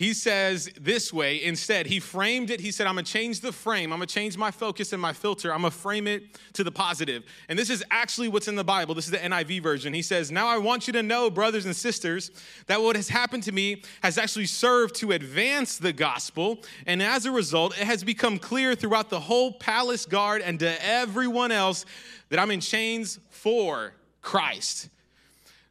He 0.00 0.14
says 0.14 0.70
this 0.80 1.12
way 1.12 1.44
instead. 1.44 1.84
He 1.84 2.00
framed 2.00 2.48
it. 2.48 2.58
He 2.58 2.70
said, 2.70 2.86
I'm 2.86 2.94
going 2.94 3.04
to 3.04 3.12
change 3.12 3.40
the 3.40 3.52
frame. 3.52 3.92
I'm 3.92 3.98
going 3.98 4.08
to 4.08 4.14
change 4.14 4.38
my 4.38 4.50
focus 4.50 4.94
and 4.94 5.02
my 5.02 5.12
filter. 5.12 5.52
I'm 5.52 5.60
going 5.60 5.72
to 5.72 5.76
frame 5.76 6.06
it 6.06 6.38
to 6.54 6.64
the 6.64 6.72
positive. 6.72 7.22
And 7.50 7.58
this 7.58 7.68
is 7.68 7.84
actually 7.90 8.28
what's 8.28 8.48
in 8.48 8.56
the 8.56 8.64
Bible. 8.64 8.94
This 8.94 9.04
is 9.04 9.10
the 9.10 9.18
NIV 9.18 9.62
version. 9.62 9.92
He 9.92 10.00
says, 10.00 10.32
Now 10.32 10.46
I 10.46 10.56
want 10.56 10.86
you 10.86 10.94
to 10.94 11.02
know, 11.02 11.28
brothers 11.28 11.66
and 11.66 11.76
sisters, 11.76 12.30
that 12.66 12.80
what 12.80 12.96
has 12.96 13.10
happened 13.10 13.42
to 13.42 13.52
me 13.52 13.82
has 14.02 14.16
actually 14.16 14.46
served 14.46 14.94
to 14.96 15.12
advance 15.12 15.76
the 15.76 15.92
gospel. 15.92 16.60
And 16.86 17.02
as 17.02 17.26
a 17.26 17.30
result, 17.30 17.78
it 17.78 17.84
has 17.84 18.02
become 18.02 18.38
clear 18.38 18.74
throughout 18.74 19.10
the 19.10 19.20
whole 19.20 19.52
palace 19.52 20.06
guard 20.06 20.40
and 20.40 20.58
to 20.60 20.82
everyone 20.82 21.52
else 21.52 21.84
that 22.30 22.38
I'm 22.38 22.50
in 22.50 22.60
chains 22.60 23.18
for 23.28 23.92
Christ. 24.22 24.88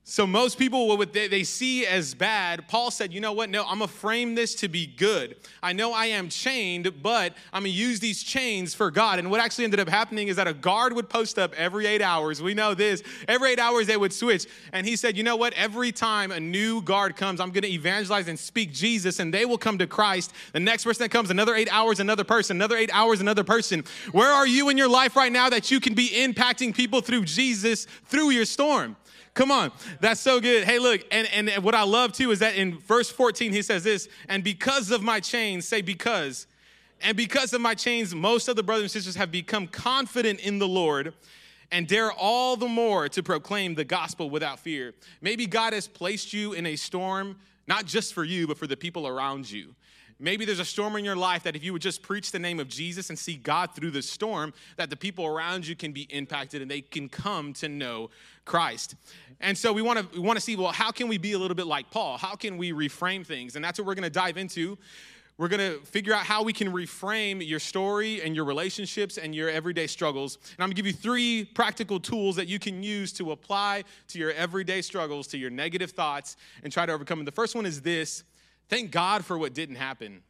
So 0.10 0.26
most 0.26 0.58
people, 0.58 0.88
what 0.98 1.14
they, 1.14 1.28
they 1.28 1.44
see 1.44 1.86
as 1.86 2.16
bad, 2.16 2.68
Paul 2.68 2.90
said, 2.90 3.14
you 3.14 3.22
know 3.22 3.32
what? 3.32 3.52
No, 3.52 3.62
I'm 3.62 3.78
gonna 3.78 3.88
frame 3.88 4.34
this 4.34 4.56
to 4.56 4.68
be 4.68 4.88
good. 4.88 5.36
I 5.62 5.72
know 5.72 5.94
I 5.94 6.08
am 6.08 6.30
chained, 6.30 7.04
but 7.04 7.36
I'm 7.54 7.62
gonna 7.62 7.70
use 7.70 8.00
these 8.00 8.24
chains 8.24 8.74
for 8.74 8.90
God. 8.90 9.20
And 9.20 9.30
what 9.30 9.40
actually 9.40 9.66
ended 9.66 9.80
up 9.80 9.88
happening 9.88 10.28
is 10.28 10.38
that 10.38 10.48
a 10.48 10.54
guard 10.54 10.94
would 10.94 11.10
post 11.10 11.38
up 11.38 11.54
every 11.54 11.86
eight 11.86 12.02
hours. 12.02 12.42
We 12.42 12.56
know 12.56 12.74
this. 12.74 13.04
Every 13.28 13.52
eight 13.52 13.60
hours 13.60 13.86
they 13.86 13.98
would 13.98 14.12
switch. 14.12 14.48
And 14.74 14.84
he 14.88 14.96
said, 14.96 15.16
you 15.16 15.22
know 15.22 15.36
what? 15.36 15.54
Every 15.54 15.92
time 15.92 16.32
a 16.32 16.40
new 16.40 16.82
guard 16.82 17.16
comes, 17.16 17.40
I'm 17.40 17.52
gonna 17.52 17.68
evangelize 17.68 18.28
and 18.28 18.40
speak 18.40 18.74
Jesus, 18.74 19.20
and 19.20 19.32
they 19.32 19.46
will 19.46 19.60
come 19.60 19.78
to 19.78 19.86
Christ. 19.86 20.34
The 20.54 20.60
next 20.60 20.86
person 20.86 21.04
that 21.04 21.10
comes, 21.10 21.30
another 21.30 21.54
eight 21.54 21.72
hours, 21.72 22.00
another 22.00 22.24
person, 22.24 22.58
another 22.58 22.78
eight 22.78 22.90
hours, 22.92 23.22
another 23.22 23.44
person. 23.44 23.84
Where 24.12 24.32
are 24.34 24.48
you 24.48 24.70
in 24.70 24.78
your 24.78 24.90
life 24.90 25.16
right 25.16 25.32
now 25.32 25.52
that 25.52 25.70
you 25.70 25.80
can 25.80 25.94
be 25.94 26.10
impacting 26.10 26.74
people 26.74 27.02
through 27.02 27.26
Jesus 27.26 27.86
through 28.08 28.32
your 28.32 28.46
storm? 28.46 28.96
Come 29.40 29.52
on. 29.52 29.72
That's 30.02 30.20
so 30.20 30.42
good. 30.42 30.66
Hey, 30.66 30.80
look, 30.80 31.02
and, 31.12 31.26
and 31.30 31.64
what 31.64 31.74
I 31.74 31.84
love 31.84 32.12
too 32.12 32.32
is 32.32 32.40
that 32.40 32.56
in 32.56 32.78
verse 32.80 33.10
14, 33.10 33.54
he 33.54 33.62
says 33.62 33.86
this, 33.86 34.10
and 34.28 34.44
because 34.44 34.92
of 34.92 35.02
my 35.02 35.22
chains, 35.22 35.66
say 35.66 35.82
because, 35.82 36.46
and 37.02 37.16
because 37.16 37.54
of 37.54 37.62
my 37.62 37.74
chains, 37.74 38.14
most 38.14 38.50
of 38.50 38.58
the 38.58 38.64
brothers 38.64 38.84
and 38.84 38.92
sisters 38.92 39.16
have 39.16 39.32
become 39.32 39.66
confident 39.66 40.42
in 40.42 40.60
the 40.60 40.68
Lord 40.68 41.14
and 41.72 41.88
dare 41.88 42.12
all 42.12 42.58
the 42.58 42.68
more 42.68 43.08
to 43.08 43.24
proclaim 43.24 43.76
the 43.76 43.86
gospel 43.86 44.30
without 44.30 44.60
fear. 44.60 44.94
Maybe 45.22 45.48
God 45.48 45.72
has 45.72 45.88
placed 45.88 46.34
you 46.34 46.52
in 46.52 46.66
a 46.66 46.76
storm, 46.76 47.38
not 47.70 47.86
just 47.86 48.14
for 48.16 48.24
you, 48.26 48.48
but 48.48 48.58
for 48.58 48.68
the 48.68 48.76
people 48.76 49.08
around 49.08 49.50
you. 49.50 49.76
Maybe 50.22 50.44
there's 50.44 50.60
a 50.60 50.66
storm 50.66 50.98
in 50.98 51.06
your 51.06 51.16
life 51.16 51.44
that 51.44 51.56
if 51.56 51.64
you 51.64 51.72
would 51.72 51.82
just 51.82 52.02
preach 52.02 52.34
the 52.34 52.40
name 52.40 52.60
of 52.60 52.68
Jesus 52.68 53.10
and 53.10 53.18
see 53.18 53.38
God 53.38 53.74
through 53.74 53.92
the 53.92 54.02
storm, 54.02 54.54
that 54.76 54.90
the 54.90 54.98
people 54.98 55.26
around 55.26 55.66
you 55.66 55.78
can 55.78 55.94
be 55.94 56.02
impacted 56.10 56.62
and 56.62 56.70
they 56.70 56.82
can 56.82 57.08
come 57.08 57.54
to 57.54 57.70
know 57.70 58.10
Christ. 58.44 58.96
And 59.40 59.58
so 59.58 59.72
we 59.72 59.82
want 59.82 60.00
to 60.00 60.20
we 60.20 60.26
want 60.26 60.36
to 60.36 60.42
see 60.42 60.58
well 60.58 60.74
how 60.74 60.92
can 60.92 61.08
we 61.08 61.18
be 61.18 61.32
a 61.32 61.40
little 61.40 61.56
bit 61.56 61.68
like 61.68 61.90
Paul? 61.90 62.18
How 62.18 62.36
can 62.36 62.58
we 62.58 62.74
reframe 62.74 63.26
things? 63.26 63.56
And 63.56 63.64
that's 63.64 63.80
what 63.80 63.86
we're 63.88 63.96
going 63.96 64.04
to 64.04 64.10
dive 64.10 64.36
into. 64.36 64.78
We're 65.40 65.48
going 65.48 65.72
to 65.72 65.80
figure 65.86 66.12
out 66.12 66.26
how 66.26 66.44
we 66.44 66.52
can 66.52 66.74
reframe 66.74 67.48
your 67.48 67.60
story 67.60 68.22
and 68.22 68.36
your 68.36 68.44
relationships 68.44 69.18
and 69.18 69.34
your 69.34 69.50
everyday 69.50 69.88
struggles. 69.88 70.36
And 70.36 70.56
I'm 70.60 70.68
going 70.68 70.72
to 70.72 70.76
give 70.76 70.86
you 70.86 70.92
three 70.92 71.46
practical 71.46 71.98
tools 71.98 72.36
that 72.36 72.50
you 72.50 72.60
can 72.60 72.84
use 72.84 73.14
to 73.14 73.32
apply 73.32 73.86
to 74.10 74.20
your 74.20 74.34
everyday 74.34 74.82
struggles, 74.82 75.28
to 75.28 75.38
your 75.38 75.50
negative 75.50 75.92
thoughts, 75.92 76.36
and 76.62 76.74
try 76.74 76.86
to 76.86 76.92
overcome 76.92 77.20
them. 77.20 77.26
The 77.26 77.32
first 77.32 77.56
one 77.56 77.66
is 77.66 77.82
this 77.82 78.26
Thank 78.68 78.92
God 78.92 79.24
for 79.24 79.38
what 79.38 79.54
didn't 79.54 79.78
happen. 79.78 80.24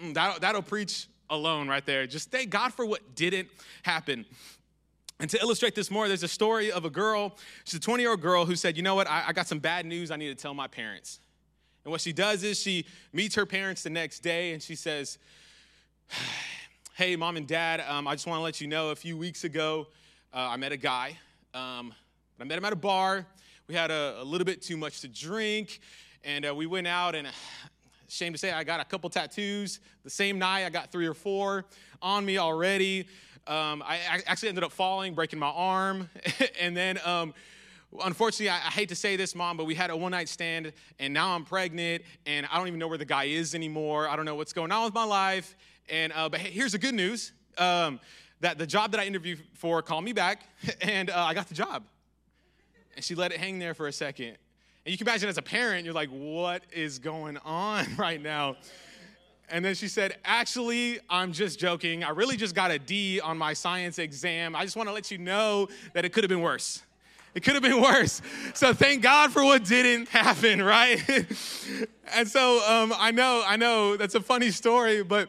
Mm, 0.00 0.14
that'll, 0.14 0.38
that'll 0.38 0.62
preach 0.62 1.08
alone 1.28 1.66
right 1.66 1.84
there. 1.84 2.06
Just 2.06 2.30
thank 2.30 2.50
God 2.50 2.72
for 2.72 2.86
what 2.86 3.16
didn't 3.16 3.48
happen. 3.82 4.24
And 5.18 5.28
to 5.30 5.40
illustrate 5.40 5.74
this 5.74 5.90
more, 5.90 6.06
there's 6.06 6.22
a 6.22 6.28
story 6.28 6.70
of 6.70 6.84
a 6.84 6.90
girl. 6.90 7.36
She's 7.64 7.74
a 7.74 7.80
20 7.80 8.04
year 8.04 8.10
old 8.12 8.20
girl 8.20 8.46
who 8.46 8.54
said, 8.54 8.76
You 8.76 8.84
know 8.84 8.94
what? 8.94 9.10
I, 9.10 9.24
I, 9.26 9.32
got 9.32 9.48
some 9.48 9.58
bad 9.58 9.86
news 9.86 10.12
I 10.12 10.16
need 10.16 10.28
to 10.28 10.40
tell 10.40 10.54
my 10.54 10.68
parents. 10.68 11.18
And 11.84 11.92
what 11.92 12.00
she 12.00 12.12
does 12.12 12.42
is 12.42 12.58
she 12.58 12.84
meets 13.12 13.34
her 13.34 13.46
parents 13.46 13.82
the 13.82 13.90
next 13.90 14.20
day 14.20 14.52
and 14.52 14.62
she 14.62 14.74
says, 14.74 15.18
Hey, 16.94 17.16
mom 17.16 17.38
and 17.38 17.46
dad, 17.46 17.82
um, 17.88 18.06
I 18.06 18.14
just 18.14 18.26
want 18.26 18.40
to 18.40 18.42
let 18.42 18.60
you 18.60 18.66
know 18.66 18.90
a 18.90 18.96
few 18.96 19.16
weeks 19.16 19.44
ago, 19.44 19.86
uh, 20.34 20.48
I 20.50 20.56
met 20.56 20.70
a 20.70 20.76
guy. 20.76 21.18
Um, 21.54 21.94
I 22.38 22.44
met 22.44 22.58
him 22.58 22.64
at 22.66 22.74
a 22.74 22.76
bar. 22.76 23.26
We 23.68 23.74
had 23.74 23.90
a, 23.90 24.16
a 24.20 24.24
little 24.24 24.44
bit 24.44 24.60
too 24.60 24.76
much 24.76 25.00
to 25.00 25.08
drink. 25.08 25.80
And 26.24 26.46
uh, 26.46 26.54
we 26.54 26.66
went 26.66 26.86
out, 26.86 27.14
and 27.14 27.26
shame 28.08 28.32
to 28.32 28.38
say, 28.38 28.52
I 28.52 28.64
got 28.64 28.80
a 28.80 28.84
couple 28.84 29.08
tattoos. 29.08 29.80
The 30.04 30.10
same 30.10 30.38
night, 30.38 30.66
I 30.66 30.70
got 30.70 30.92
three 30.92 31.06
or 31.06 31.14
four 31.14 31.64
on 32.02 32.26
me 32.26 32.36
already. 32.36 33.06
Um, 33.46 33.82
I, 33.86 34.22
actually 34.26 34.50
ended 34.50 34.64
up 34.64 34.72
falling, 34.72 35.14
breaking 35.14 35.38
my 35.38 35.48
arm. 35.48 36.10
and 36.60 36.76
then, 36.76 36.98
um, 37.04 37.32
unfortunately, 38.04 38.50
I, 38.50 38.56
I, 38.56 38.70
hate 38.70 38.88
to 38.90 38.94
say 38.94 39.16
this, 39.16 39.34
mom, 39.34 39.56
but 39.56 39.64
we 39.64 39.74
had 39.74 39.90
a 39.90 39.96
one 39.96 40.12
night 40.12 40.28
stand, 40.28 40.72
and 40.98 41.12
now 41.12 41.34
I'm 41.34 41.44
pregnant, 41.44 42.02
and 42.26 42.46
I 42.50 42.58
don't 42.58 42.68
even 42.68 42.78
know 42.78 42.88
where 42.88 42.98
the 42.98 43.04
guy 43.04 43.24
is 43.24 43.54
anymore. 43.54 44.08
I 44.08 44.16
don't 44.16 44.24
know 44.24 44.34
what's 44.34 44.52
going 44.52 44.72
on 44.72 44.84
with 44.84 44.94
my 44.94 45.04
life. 45.04 45.56
And 45.88 46.12
uh, 46.12 46.28
but 46.28 46.40
here's 46.40 46.72
the 46.72 46.78
good 46.78 46.94
news: 46.94 47.32
um, 47.58 48.00
that 48.40 48.58
the 48.58 48.66
job 48.66 48.92
that 48.92 49.00
I 49.00 49.06
interviewed 49.06 49.40
for 49.54 49.82
called 49.82 50.04
me 50.04 50.12
back, 50.12 50.42
and 50.80 51.10
uh, 51.10 51.24
I 51.24 51.34
got 51.34 51.48
the 51.48 51.54
job. 51.54 51.84
And 52.96 53.04
she 53.04 53.14
let 53.14 53.32
it 53.32 53.38
hang 53.38 53.58
there 53.58 53.74
for 53.74 53.88
a 53.88 53.92
second, 53.92 54.36
and 54.84 54.92
you 54.92 54.98
can 54.98 55.06
imagine 55.06 55.28
as 55.28 55.38
a 55.38 55.42
parent, 55.42 55.84
you're 55.84 55.94
like, 55.94 56.10
what 56.10 56.62
is 56.72 56.98
going 56.98 57.38
on 57.38 57.86
right 57.98 58.20
now? 58.20 58.56
And 59.52 59.64
then 59.64 59.74
she 59.74 59.88
said, 59.88 60.16
Actually, 60.24 61.00
I'm 61.08 61.32
just 61.32 61.58
joking. 61.58 62.04
I 62.04 62.10
really 62.10 62.36
just 62.36 62.54
got 62.54 62.70
a 62.70 62.78
D 62.78 63.20
on 63.20 63.36
my 63.36 63.52
science 63.52 63.98
exam. 63.98 64.54
I 64.54 64.64
just 64.64 64.76
want 64.76 64.88
to 64.88 64.92
let 64.92 65.10
you 65.10 65.18
know 65.18 65.68
that 65.92 66.04
it 66.04 66.12
could 66.12 66.22
have 66.22 66.28
been 66.28 66.40
worse. 66.40 66.82
It 67.34 67.44
could 67.44 67.54
have 67.54 67.62
been 67.62 67.80
worse. 67.80 68.20
So 68.54 68.74
thank 68.74 69.02
God 69.02 69.32
for 69.32 69.44
what 69.44 69.64
didn't 69.64 70.08
happen, 70.08 70.62
right? 70.64 71.00
and 72.14 72.26
so 72.28 72.62
um, 72.68 72.92
I 72.96 73.12
know, 73.12 73.42
I 73.46 73.56
know 73.56 73.96
that's 73.96 74.16
a 74.16 74.20
funny 74.20 74.50
story, 74.50 75.02
but 75.02 75.28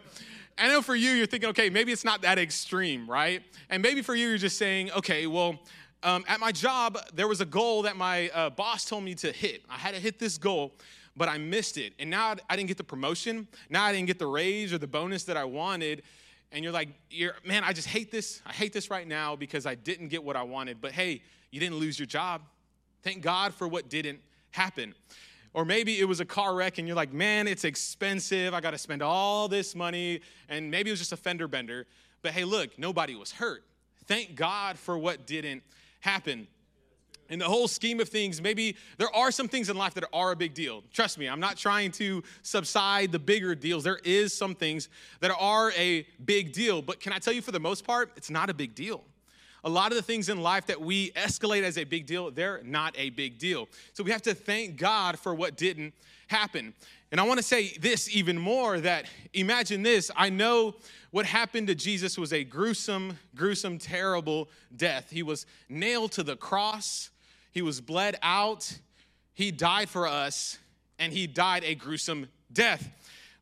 I 0.57 0.67
know 0.67 0.81
for 0.81 0.95
you, 0.95 1.11
you're 1.11 1.27
thinking, 1.27 1.49
okay, 1.49 1.69
maybe 1.69 1.91
it's 1.91 2.03
not 2.03 2.21
that 2.23 2.39
extreme, 2.39 3.09
right? 3.09 3.43
And 3.69 3.81
maybe 3.81 4.01
for 4.01 4.15
you, 4.15 4.29
you're 4.29 4.37
just 4.37 4.57
saying, 4.57 4.91
okay, 4.91 5.27
well, 5.27 5.59
um, 6.03 6.25
at 6.27 6.39
my 6.39 6.51
job, 6.51 6.97
there 7.13 7.27
was 7.27 7.41
a 7.41 7.45
goal 7.45 7.83
that 7.83 7.95
my 7.95 8.29
uh, 8.29 8.49
boss 8.49 8.85
told 8.85 9.03
me 9.03 9.13
to 9.15 9.31
hit. 9.31 9.63
I 9.69 9.77
had 9.77 9.93
to 9.93 9.99
hit 9.99 10.17
this 10.17 10.37
goal, 10.37 10.73
but 11.15 11.29
I 11.29 11.37
missed 11.37 11.77
it. 11.77 11.93
And 11.99 12.09
now 12.09 12.35
I 12.49 12.55
didn't 12.55 12.67
get 12.67 12.77
the 12.77 12.83
promotion. 12.83 13.47
Now 13.69 13.83
I 13.83 13.91
didn't 13.91 14.07
get 14.07 14.17
the 14.17 14.27
raise 14.27 14.73
or 14.73 14.79
the 14.79 14.87
bonus 14.87 15.23
that 15.25 15.37
I 15.37 15.43
wanted. 15.43 16.01
And 16.51 16.63
you're 16.63 16.73
like, 16.73 16.89
you're, 17.09 17.35
man, 17.45 17.63
I 17.63 17.71
just 17.71 17.87
hate 17.87 18.11
this. 18.11 18.41
I 18.45 18.51
hate 18.51 18.73
this 18.73 18.89
right 18.89 19.07
now 19.07 19.35
because 19.35 19.65
I 19.65 19.75
didn't 19.75 20.07
get 20.07 20.23
what 20.23 20.35
I 20.35 20.43
wanted. 20.43 20.81
But 20.81 20.91
hey, 20.91 21.21
you 21.51 21.59
didn't 21.59 21.77
lose 21.77 21.99
your 21.99 22.05
job. 22.07 22.41
Thank 23.03 23.21
God 23.21 23.53
for 23.53 23.67
what 23.67 23.89
didn't 23.89 24.19
happen. 24.51 24.95
Or 25.53 25.65
maybe 25.65 25.99
it 25.99 26.05
was 26.05 26.19
a 26.19 26.25
car 26.25 26.55
wreck 26.55 26.77
and 26.77 26.87
you're 26.87 26.95
like, 26.95 27.11
man, 27.11 27.47
it's 27.47 27.65
expensive. 27.65 28.53
I 28.53 28.61
got 28.61 28.71
to 28.71 28.77
spend 28.77 29.01
all 29.01 29.47
this 29.47 29.75
money. 29.75 30.21
And 30.47 30.71
maybe 30.71 30.89
it 30.89 30.93
was 30.93 30.99
just 30.99 31.11
a 31.11 31.17
fender 31.17 31.47
bender. 31.47 31.87
But 32.21 32.31
hey, 32.31 32.45
look, 32.45 32.79
nobody 32.79 33.15
was 33.15 33.33
hurt. 33.33 33.63
Thank 34.05 34.35
God 34.35 34.79
for 34.79 34.97
what 34.97 35.27
didn't 35.27 35.63
happen. 35.99 36.47
In 37.29 37.39
the 37.39 37.45
whole 37.45 37.67
scheme 37.67 37.99
of 38.01 38.09
things, 38.09 38.41
maybe 38.41 38.75
there 38.97 39.13
are 39.15 39.31
some 39.31 39.47
things 39.47 39.69
in 39.69 39.77
life 39.77 39.93
that 39.93 40.03
are 40.11 40.31
a 40.31 40.35
big 40.35 40.53
deal. 40.53 40.83
Trust 40.91 41.17
me, 41.17 41.27
I'm 41.27 41.39
not 41.39 41.55
trying 41.55 41.91
to 41.93 42.23
subside 42.43 43.13
the 43.13 43.19
bigger 43.19 43.55
deals. 43.55 43.85
There 43.85 44.01
is 44.03 44.33
some 44.33 44.53
things 44.53 44.89
that 45.21 45.31
are 45.39 45.71
a 45.77 46.05
big 46.25 46.51
deal, 46.51 46.81
but 46.81 46.99
can 46.99 47.13
I 47.13 47.19
tell 47.19 47.33
you 47.33 47.41
for 47.41 47.53
the 47.53 47.59
most 47.59 47.85
part, 47.85 48.11
it's 48.17 48.29
not 48.29 48.49
a 48.49 48.53
big 48.53 48.75
deal. 48.75 49.01
A 49.63 49.69
lot 49.69 49.91
of 49.91 49.95
the 49.95 50.01
things 50.01 50.29
in 50.29 50.41
life 50.41 50.65
that 50.67 50.81
we 50.81 51.11
escalate 51.11 51.63
as 51.63 51.77
a 51.77 51.83
big 51.83 52.07
deal, 52.07 52.31
they're 52.31 52.61
not 52.63 52.95
a 52.97 53.11
big 53.11 53.37
deal. 53.37 53.69
So 53.93 54.03
we 54.03 54.11
have 54.11 54.23
to 54.23 54.33
thank 54.33 54.77
God 54.77 55.19
for 55.19 55.35
what 55.35 55.55
didn't 55.55 55.93
happen. 56.27 56.73
And 57.11 57.19
I 57.19 57.23
want 57.23 57.39
to 57.39 57.43
say 57.43 57.77
this 57.79 58.13
even 58.15 58.39
more 58.39 58.79
that 58.79 59.05
imagine 59.33 59.83
this. 59.83 60.09
I 60.15 60.29
know 60.29 60.75
what 61.11 61.25
happened 61.25 61.67
to 61.67 61.75
Jesus 61.75 62.17
was 62.17 62.33
a 62.33 62.43
gruesome, 62.43 63.19
gruesome, 63.35 63.77
terrible 63.77 64.49
death. 64.75 65.11
He 65.11 65.21
was 65.21 65.45
nailed 65.69 66.13
to 66.13 66.23
the 66.23 66.37
cross, 66.37 67.09
he 67.51 67.61
was 67.61 67.81
bled 67.81 68.17
out, 68.23 68.79
he 69.33 69.51
died 69.51 69.89
for 69.89 70.07
us, 70.07 70.57
and 70.97 71.11
he 71.11 71.27
died 71.27 71.63
a 71.65 71.75
gruesome 71.75 72.29
death. 72.51 72.89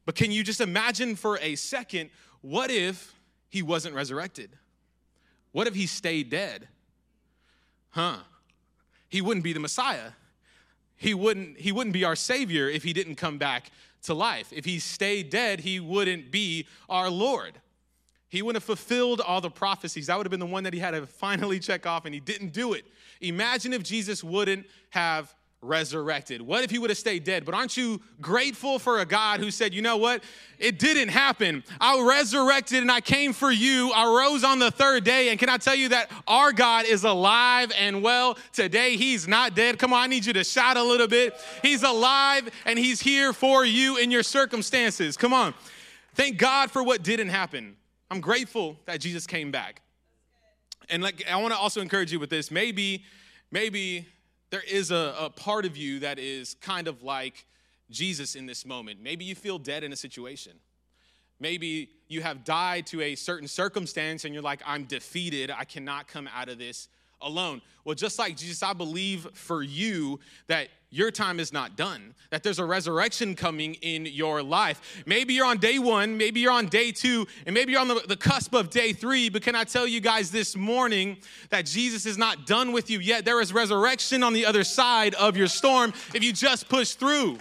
But 0.05 0.15
can 0.15 0.31
you 0.31 0.43
just 0.43 0.61
imagine 0.61 1.15
for 1.15 1.37
a 1.39 1.55
second 1.55 2.09
what 2.41 2.71
if 2.71 3.13
he 3.49 3.61
wasn't 3.61 3.93
resurrected? 3.95 4.49
What 5.51 5.67
if 5.67 5.75
he 5.75 5.87
stayed 5.87 6.29
dead? 6.29 6.67
Huh? 7.89 8.17
He 9.07 9.21
wouldn't 9.21 9.43
be 9.43 9.53
the 9.53 9.59
Messiah 9.59 10.11
he 10.99 11.13
wouldn't, 11.13 11.57
he 11.57 11.71
wouldn't 11.71 11.93
be 11.93 12.03
our 12.03 12.15
Savior 12.15 12.69
if 12.69 12.83
he 12.83 12.91
didn't 12.91 13.15
come 13.15 13.37
back 13.37 13.71
to 14.03 14.13
life. 14.13 14.51
If 14.51 14.65
he 14.65 14.79
stayed 14.79 15.29
dead, 15.29 15.61
he 15.61 15.79
wouldn't 15.79 16.29
be 16.29 16.67
our 16.89 17.09
Lord. 17.09 17.53
He 18.27 18.41
wouldn't 18.41 18.61
have 18.61 18.65
fulfilled 18.65 19.21
all 19.21 19.39
the 19.39 19.49
prophecies. 19.49 20.07
That 20.07 20.17
would 20.17 20.25
have 20.25 20.31
been 20.31 20.41
the 20.41 20.45
one 20.45 20.65
that 20.65 20.73
he 20.73 20.79
had 20.79 20.91
to 20.91 21.07
finally 21.07 21.57
check 21.57 21.87
off, 21.87 22.03
and 22.03 22.13
he 22.13 22.19
didn't 22.19 22.51
do 22.51 22.73
it. 22.73 22.83
Imagine 23.21 23.71
if 23.71 23.81
Jesus 23.81 24.25
wouldn't 24.25 24.67
have 24.89 25.33
resurrected? 25.61 26.41
What 26.41 26.63
if 26.63 26.71
he 26.71 26.79
would 26.79 26.89
have 26.89 26.97
stayed 26.97 27.23
dead? 27.23 27.43
But 27.45 27.53
aren't 27.53 27.75
you 27.75 27.99
grateful 28.21 28.79
for 28.79 28.99
a 28.99 29.05
God 29.05 29.39
who 29.39 29.51
said, 29.51 29.73
you 29.73 29.81
know 29.81 29.97
what? 29.97 30.23
It 30.57 30.79
didn't 30.79 31.09
happen. 31.09 31.63
I 31.81 32.01
resurrected 32.01 32.81
and 32.81 32.91
I 32.91 33.01
came 33.01 33.33
for 33.33 33.51
you. 33.51 33.91
I 33.93 34.05
rose 34.05 34.43
on 34.43 34.59
the 34.59 34.71
third 34.71 35.03
day. 35.03 35.29
And 35.29 35.39
can 35.39 35.49
I 35.49 35.57
tell 35.57 35.75
you 35.75 35.89
that 35.89 36.09
our 36.27 36.53
God 36.53 36.85
is 36.85 37.03
alive 37.03 37.71
and 37.77 38.01
well 38.01 38.37
today? 38.53 38.95
He's 38.95 39.27
not 39.27 39.55
dead. 39.55 39.79
Come 39.79 39.91
on, 39.91 39.99
I 39.99 40.07
need 40.07 40.25
you 40.25 40.33
to 40.33 40.43
shout 40.43 40.77
a 40.77 40.83
little 40.83 41.07
bit. 41.07 41.35
He's 41.61 41.83
alive 41.83 42.49
and 42.65 42.79
he's 42.79 43.01
here 43.01 43.33
for 43.33 43.65
you 43.65 43.97
in 43.97 44.11
your 44.11 44.23
circumstances. 44.23 45.17
Come 45.17 45.33
on. 45.33 45.53
Thank 46.15 46.37
God 46.37 46.71
for 46.71 46.83
what 46.83 47.03
didn't 47.03 47.29
happen. 47.29 47.75
I'm 48.09 48.21
grateful 48.21 48.77
that 48.85 48.99
Jesus 49.01 49.27
came 49.27 49.51
back. 49.51 49.81
And 50.89 51.03
like 51.03 51.23
I 51.29 51.35
want 51.37 51.53
to 51.53 51.59
also 51.59 51.81
encourage 51.81 52.11
you 52.11 52.19
with 52.19 52.29
this. 52.29 52.49
Maybe, 52.49 53.03
maybe 53.51 54.07
there 54.49 54.63
is 54.67 54.91
a, 54.91 55.15
a 55.19 55.29
part 55.29 55.65
of 55.65 55.77
you 55.77 55.99
that 55.99 56.19
is 56.19 56.55
kind 56.55 56.87
of 56.87 57.03
like 57.03 57.45
Jesus 57.89 58.35
in 58.35 58.45
this 58.45 58.65
moment. 58.65 58.99
Maybe 59.01 59.25
you 59.25 59.35
feel 59.35 59.59
dead 59.59 59.83
in 59.83 59.93
a 59.93 59.95
situation. 59.95 60.53
Maybe 61.39 61.89
you 62.07 62.21
have 62.21 62.43
died 62.43 62.85
to 62.87 63.01
a 63.01 63.15
certain 63.15 63.47
circumstance 63.47 64.25
and 64.25 64.33
you're 64.33 64.43
like, 64.43 64.61
I'm 64.65 64.83
defeated. 64.85 65.51
I 65.51 65.63
cannot 65.63 66.07
come 66.07 66.27
out 66.35 66.49
of 66.49 66.57
this 66.57 66.89
alone. 67.21 67.61
Well, 67.85 67.95
just 67.95 68.19
like 68.19 68.35
Jesus, 68.35 68.61
I 68.63 68.73
believe 68.73 69.27
for 69.33 69.63
you 69.63 70.19
that 70.47 70.69
your 70.91 71.11
time 71.11 71.39
is 71.39 71.53
not 71.53 71.75
done, 71.75 72.15
that 72.31 72.41
there's 72.41 72.57
a 72.57 72.65
resurrection 72.65 73.35
coming 73.35 73.75
in 73.75 74.05
your 74.05 74.41
life. 74.41 75.03
Maybe 75.05 75.35
you're 75.35 75.45
on 75.45 75.57
day 75.57 75.77
one, 75.77 76.17
maybe 76.17 76.39
you're 76.39 76.51
on 76.51 76.65
day 76.65 76.91
two, 76.91 77.27
and 77.45 77.53
maybe 77.53 77.71
you're 77.71 77.81
on 77.81 77.87
the, 77.87 78.01
the 78.07 78.15
cusp 78.15 78.55
of 78.55 78.69
day 78.69 78.93
three. 78.93 79.29
But 79.29 79.43
can 79.43 79.55
I 79.55 79.63
tell 79.65 79.85
you 79.85 80.01
guys 80.01 80.31
this 80.31 80.55
morning 80.55 81.17
that 81.49 81.65
Jesus 81.65 82.05
is 82.05 82.17
not 82.17 82.47
done 82.47 82.71
with 82.71 82.89
you 82.89 82.99
yet? 82.99 83.23
There 83.23 83.39
is 83.39 83.53
resurrection 83.53 84.23
on 84.23 84.33
the 84.33 84.45
other 84.45 84.63
side 84.63 85.13
of 85.15 85.37
your 85.37 85.47
storm 85.47 85.93
if 86.13 86.23
you 86.23 86.33
just 86.33 86.67
push 86.69 86.93
through. 86.93 87.37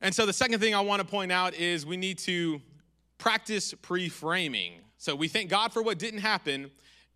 And 0.00 0.14
so 0.14 0.26
the 0.26 0.32
second 0.32 0.60
thing 0.60 0.74
I 0.74 0.80
want 0.80 1.02
to 1.02 1.06
point 1.06 1.32
out 1.32 1.54
is 1.54 1.84
we 1.84 1.96
need 1.96 2.18
to 2.20 2.60
practice 3.18 3.74
pre 3.74 4.08
framing. 4.08 4.74
So 4.96 5.14
we 5.14 5.28
thank 5.28 5.50
God 5.50 5.72
for 5.72 5.82
what 5.82 5.98
didn't 5.98 6.20
happen, 6.20 6.70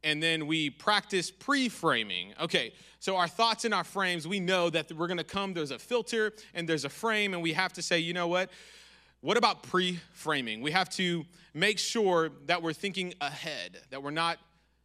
and 0.04 0.22
then 0.22 0.46
we 0.46 0.68
practice 0.70 1.30
pre 1.30 1.68
framing. 1.68 2.35
Okay, 2.40 2.72
so 3.03 3.17
our 3.17 3.27
thoughts 3.27 3.65
and 3.65 3.75
our 3.75 3.83
frames, 3.83 4.29
we 4.29 4.38
know 4.38 4.71
that 4.71 4.93
we're 4.93 5.09
gonna 5.09 5.25
come, 5.25 5.55
there's 5.55 5.73
a 5.73 5.79
filter 5.81 6.33
and 6.55 6.69
there's 6.69 6.85
a 6.85 6.88
frame, 6.88 7.35
and 7.35 7.43
we 7.43 7.53
have 7.53 7.73
to 7.73 7.83
say, 7.83 7.99
you 7.99 8.12
know 8.12 8.29
what? 8.29 8.49
What 9.23 9.37
about 9.37 9.65
pre 9.65 9.99
framing? 10.12 10.61
We 10.61 10.71
have 10.71 10.88
to 10.91 11.25
make 11.53 11.81
sure 11.81 12.31
that 12.47 12.62
we're 12.62 12.73
thinking 12.73 13.15
ahead, 13.21 13.81
that 13.91 14.05
we're 14.05 14.12
not 14.12 14.38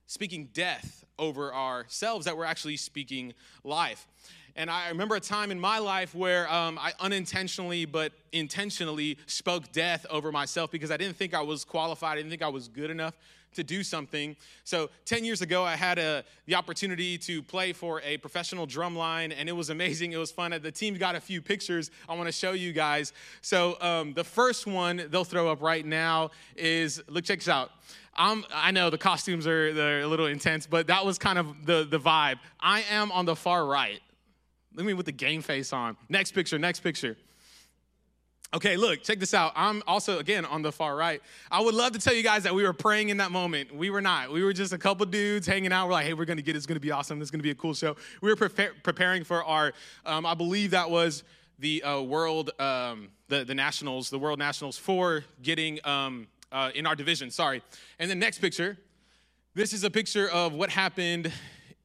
speaking 0.08 0.50
death 0.52 1.06
over 1.20 1.54
ourselves, 1.54 2.26
that 2.26 2.36
we're 2.36 2.46
actually 2.46 2.78
speaking 2.78 3.36
life. 3.64 4.08
And 4.56 4.72
I 4.72 4.90
remember 4.90 5.14
a 5.14 5.20
time 5.20 5.52
in 5.52 5.60
my 5.60 5.78
life 5.78 6.16
where 6.16 6.52
um, 6.52 6.80
I 6.82 6.94
unintentionally 7.00 7.86
but 7.86 8.14
intentionally 8.32 9.20
spoke 9.28 9.72
death 9.72 10.08
over 10.10 10.32
myself 10.32 10.72
because 10.72 10.90
I 10.90 10.98
didn't 10.98 11.18
think 11.18 11.36
I 11.36 11.42
was 11.42 11.64
qualified, 11.64 12.14
I 12.14 12.16
didn't 12.16 12.32
think 12.32 12.42
I 12.42 12.50
was 12.50 12.68
good 12.68 12.90
enough 12.90 13.14
to 13.54 13.64
do 13.64 13.84
something. 13.84 14.36
So 14.64 14.90
10 15.06 15.26
years 15.26 15.42
ago, 15.42 15.64
I 15.64 15.76
had 15.76 15.98
a, 15.98 16.24
the 16.46 16.56
opportunity 16.56 17.18
to 17.20 17.42
play 17.42 17.74
for 17.74 18.02
a 18.02 18.18
professional 18.18 18.66
drum 18.66 18.96
line, 18.96 19.32
and 19.32 19.50
it 19.50 19.54
was 19.54 19.70
amazing. 19.70 20.12
It 20.14 20.18
was 20.18 20.32
fun. 20.32 20.58
The 20.62 20.72
team 20.72 20.96
got 20.96 21.16
a 21.16 21.22
few 21.22 21.42
pictures 21.42 21.92
I 22.08 22.16
want 22.16 22.28
to 22.28 22.32
show 22.32 22.52
you 22.52 22.74
guys. 22.74 23.14
So 23.42 23.78
um, 23.82 24.14
the 24.14 24.24
first 24.24 24.68
one 24.68 25.08
they'll 25.10 25.24
throw 25.24 25.52
up 25.52 25.62
right 25.62 25.86
now 25.86 26.32
is 26.56 27.02
look, 27.08 27.26
check 27.26 27.40
this 27.40 27.50
out. 27.50 27.72
I'm, 28.16 28.46
I 28.54 28.72
know 28.72 28.90
the 28.90 28.98
costumes 28.98 29.46
are 29.46 29.70
a 29.70 30.08
little 30.08 30.26
intense, 30.26 30.66
but 30.66 30.88
that 30.88 31.06
was 31.06 31.20
kind 31.20 31.38
of 31.38 31.66
the, 31.66 31.88
the 31.90 32.00
vibe. 32.00 32.40
I 32.60 32.84
am 32.90 33.12
on 33.12 33.26
the 33.26 33.36
far 33.36 33.66
right. 33.66 34.00
Look 34.74 34.84
at 34.84 34.88
me 34.88 34.94
with 34.94 35.06
the 35.06 35.12
game 35.12 35.42
face 35.42 35.72
on. 35.72 35.98
Next 36.10 36.32
picture, 36.32 36.58
next 36.58 36.80
picture. 36.80 37.18
Okay, 38.54 38.78
look, 38.78 39.04
check 39.04 39.20
this 39.20 39.34
out. 39.34 39.52
I'm 39.58 39.84
also, 39.86 40.20
again, 40.20 40.46
on 40.46 40.62
the 40.62 40.72
far 40.72 40.96
right. 40.96 41.22
I 41.52 41.60
would 41.60 41.76
love 41.76 41.92
to 41.92 42.00
tell 42.00 42.14
you 42.14 42.24
guys 42.24 42.44
that 42.44 42.56
we 42.56 42.64
were 42.64 42.72
praying 42.72 43.10
in 43.10 43.18
that 43.18 43.30
moment. 43.30 43.76
We 43.76 43.90
were 43.90 44.02
not. 44.02 44.32
We 44.32 44.42
were 44.42 44.54
just 44.54 44.72
a 44.72 44.78
couple 44.78 45.06
dudes 45.06 45.46
hanging 45.46 45.74
out. 45.74 45.88
We're 45.88 45.94
like, 45.94 46.06
hey, 46.06 46.14
we're 46.14 46.24
going 46.24 46.38
to 46.38 46.44
get 46.44 46.56
it. 46.56 46.58
It's 46.58 46.66
going 46.66 46.78
to 46.78 46.80
be 46.80 46.92
awesome. 46.92 47.20
This 47.20 47.28
is 47.28 47.32
going 47.32 47.40
to 47.40 47.44
be 47.44 47.52
a 47.52 47.56
cool 47.56 47.74
show. 47.74 47.98
We 48.22 48.34
were 48.34 48.50
pre- 48.50 48.70
preparing 48.84 49.26
for 49.26 49.44
our, 49.44 49.74
um, 50.06 50.26
I 50.26 50.34
believe 50.34 50.72
that 50.72 50.90
was 50.90 51.26
the 51.60 51.84
uh, 51.84 52.02
world, 52.02 52.52
um, 52.58 53.10
the, 53.28 53.44
the 53.44 53.54
nationals, 53.54 54.10
the 54.10 54.20
world 54.20 54.40
nationals 54.40 54.78
for 54.78 55.26
getting 55.42 55.86
um, 55.86 56.28
uh, 56.54 56.72
in 56.74 56.86
our 56.86 56.96
division. 56.96 57.30
Sorry. 57.30 57.62
And 58.00 58.10
the 58.10 58.16
next 58.16 58.40
picture, 58.40 58.78
this 59.56 59.74
is 59.74 59.84
a 59.84 59.90
picture 59.90 60.30
of 60.30 60.54
what 60.54 60.70
happened 60.70 61.34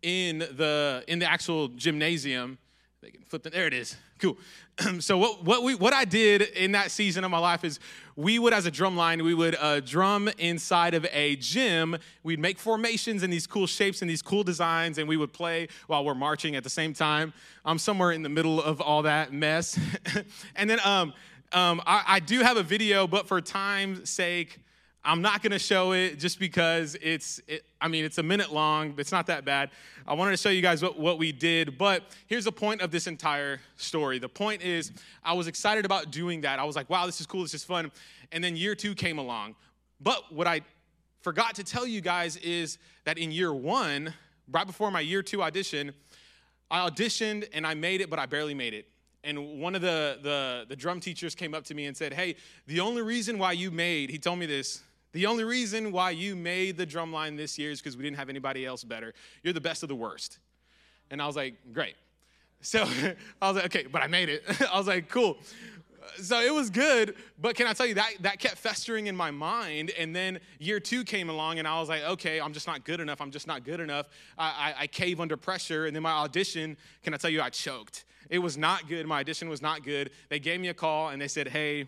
in 0.03 0.39
the, 0.39 1.03
in 1.09 1.19
the 1.19 1.29
actual 1.29 1.69
gymnasium 1.69 2.59
they 3.03 3.11
can 3.11 3.23
flip 3.25 3.45
it. 3.47 3.53
There 3.53 3.67
it 3.67 3.75
is. 3.75 3.97
Cool. 4.21 4.39
so 5.01 5.19
what 5.19 5.43
what 5.43 5.65
we 5.65 5.75
what 5.75 5.93
I 5.93 6.05
did 6.05 6.43
in 6.43 6.71
that 6.73 6.93
season 6.93 7.25
of 7.25 7.33
my 7.33 7.39
life 7.39 7.65
is 7.65 7.81
we 8.15 8.39
would 8.39 8.53
as 8.53 8.65
a 8.65 8.71
drum 8.71 8.97
line 8.97 9.25
we 9.25 9.35
would 9.35 9.57
uh, 9.57 9.81
drum 9.81 10.29
inside 10.39 10.95
of 10.95 11.05
a 11.11 11.35
gym. 11.37 11.97
We'd 12.23 12.39
make 12.39 12.61
formations 12.61 13.25
in 13.25 13.31
these 13.31 13.49
cool 13.49 13.67
shapes 13.67 14.03
and 14.03 14.11
these 14.11 14.23
cool 14.23 14.45
designs, 14.45 14.99
and 14.99 15.09
we 15.09 15.17
would 15.17 15.33
play 15.33 15.67
while 15.89 16.05
we're 16.05 16.15
marching 16.15 16.55
at 16.55 16.63
the 16.63 16.71
same 16.71 16.95
time. 16.95 17.33
I'm 17.65 17.79
somewhere 17.79 18.13
in 18.13 18.23
the 18.23 18.29
middle 18.29 18.63
of 18.63 18.81
all 18.81 19.03
that 19.03 19.33
mess, 19.33 19.77
and 20.55 20.71
then 20.71 20.79
um, 20.85 21.13
um, 21.53 21.83
I, 21.85 22.05
I 22.07 22.21
do 22.21 22.39
have 22.43 22.57
a 22.57 22.63
video, 22.63 23.09
but 23.09 23.27
for 23.27 23.41
time's 23.41 24.09
sake. 24.09 24.61
I'm 25.05 25.21
not 25.21 25.43
going 25.43 25.51
to 25.51 25.59
show 25.59 25.93
it 25.93 26.21
just 26.21 26.39
because 26.39 26.97
it's, 27.03 27.41
it, 27.49 27.65
I 27.81 27.89
mean, 27.89 28.05
it's 28.05 28.19
a 28.19 28.23
minute 28.23 28.53
long, 28.53 28.93
but 28.93 29.01
it's 29.01 29.11
not 29.11 29.27
that 29.27 29.45
bad. 29.45 29.71
I 30.07 30.15
wanted 30.15 30.31
to 30.31 30.37
show 30.37 30.49
you 30.49 30.63
guys 30.63 30.81
what, 30.81 30.97
what 30.97 31.19
we 31.19 31.33
did, 31.33 31.77
but 31.77 32.05
here's 32.29 32.45
the 32.45 32.53
point 32.53 32.83
of 32.83 32.93
this 32.93 33.09
entire 33.09 33.61
story. 33.77 34.21
The 34.21 34.29
point 34.29 34.63
is, 34.63 34.93
I 35.25 35.33
was 35.33 35.49
excited 35.49 35.85
about 35.85 36.13
doing 36.13 36.43
that. 36.43 36.61
I 36.61 36.65
was 36.65 36.77
like, 36.77 36.89
wow, 36.89 37.07
this 37.07 37.21
is 37.21 37.27
cool, 37.27 37.43
this 37.43 37.53
is 37.53 37.65
fun. 37.65 37.91
And 38.31 38.45
then 38.45 38.55
year 38.55 38.77
two 38.77 38.95
came 38.95 39.19
along. 39.19 39.57
But 40.01 40.33
what 40.33 40.47
I 40.47 40.61
forgot 41.21 41.57
to 41.57 41.65
tell 41.65 41.87
you 41.87 42.01
guys 42.01 42.37
is 42.37 42.79
that 43.05 43.19
in 43.19 43.33
year 43.33 43.53
one, 43.53 44.15
right 44.53 44.67
before 44.67 44.93
my 44.93 45.01
year 45.01 45.23
two 45.23 45.43
audition, 45.43 45.93
I 46.71 46.89
auditioned 46.89 47.49
and 47.53 47.67
I 47.67 47.75
made 47.75 48.03
it, 48.03 48.09
but 48.09 48.21
I 48.21 48.27
barely 48.27 48.55
made 48.55 48.73
it. 48.73 48.87
And 49.25 49.61
one 49.61 49.75
of 49.75 49.83
the, 49.83 50.19
the, 50.23 50.67
the 50.69 50.77
drum 50.77 51.01
teachers 51.01 51.35
came 51.35 51.55
up 51.55 51.65
to 51.65 51.75
me 51.75 51.87
and 51.87 51.97
said, 51.97 52.13
Hey, 52.13 52.37
the 52.67 52.81
only 52.81 53.03
reason 53.03 53.39
why 53.39 53.53
you 53.53 53.71
made, 53.71 54.11
he 54.11 54.19
told 54.19 54.39
me 54.39 54.47
this, 54.47 54.83
the 55.13 55.27
only 55.27 55.45
reason 55.45 55.93
why 55.93 56.11
you 56.11 56.35
made 56.35 56.77
the 56.77 56.87
drum 56.87 57.13
line 57.13 57.37
this 57.37 57.59
year 57.59 57.71
is 57.71 57.81
because 57.81 57.97
we 57.97 58.03
didn't 58.03 58.17
have 58.17 58.29
anybody 58.29 58.65
else 58.65 58.83
better. 58.83 59.13
You're 59.43 59.53
the 59.53 59.61
best 59.61 59.83
of 59.83 59.89
the 59.89 59.95
worst. 59.95 60.39
And 61.11 61.21
I 61.21 61.27
was 61.27 61.37
like, 61.37 61.55
great. 61.73 61.95
So 62.63 62.83
I 63.43 63.49
was 63.49 63.57
like, 63.57 63.67
okay, 63.67 63.87
but 63.91 64.03
I 64.03 64.07
made 64.07 64.29
it. 64.29 64.45
I 64.73 64.79
was 64.79 64.87
like, 64.87 65.09
cool. 65.09 65.39
So 66.21 66.41
it 66.41 66.53
was 66.53 66.69
good, 66.69 67.15
but 67.41 67.55
can 67.55 67.67
I 67.67 67.73
tell 67.75 67.87
you 67.87 67.95
that 67.95 68.15
that 68.21 68.39
kept 68.39 68.59
festering 68.59 69.07
in 69.07 69.17
my 69.17 69.31
mind? 69.31 69.91
And 69.99 70.15
then 70.15 70.41
year 70.59 70.81
two 70.81 71.05
came 71.05 71.31
along, 71.31 71.59
and 71.59 71.67
I 71.67 71.79
was 71.79 71.89
like, 71.89 72.03
okay, 72.03 72.41
I'm 72.41 72.53
just 72.53 72.67
not 72.67 72.85
good 72.85 73.01
enough. 73.01 73.21
I'm 73.21 73.31
just 73.31 73.47
not 73.47 73.65
good 73.65 73.79
enough. 73.79 74.09
I, 74.37 74.47
I, 74.47 74.75
I 74.83 74.87
cave 74.89 75.21
under 75.21 75.37
pressure, 75.37 75.87
and 75.87 75.95
then 75.95 76.03
my 76.03 76.11
audition. 76.11 76.77
Can 77.03 77.15
I 77.15 77.19
tell 77.19 77.31
you, 77.31 77.41
I 77.41 77.51
choked. 77.51 78.05
It 78.31 78.39
was 78.39 78.59
not 78.59 78.89
good. 78.89 79.07
My 79.07 79.21
audition 79.21 79.49
was 79.49 79.63
not 79.63 79.85
good. 79.85 80.11
They 80.29 80.41
gave 80.41 80.61
me 80.61 80.69
a 80.69 80.75
call, 80.75 81.11
and 81.11 81.23
they 81.23 81.29
said, 81.29 81.49
hey, 81.49 81.87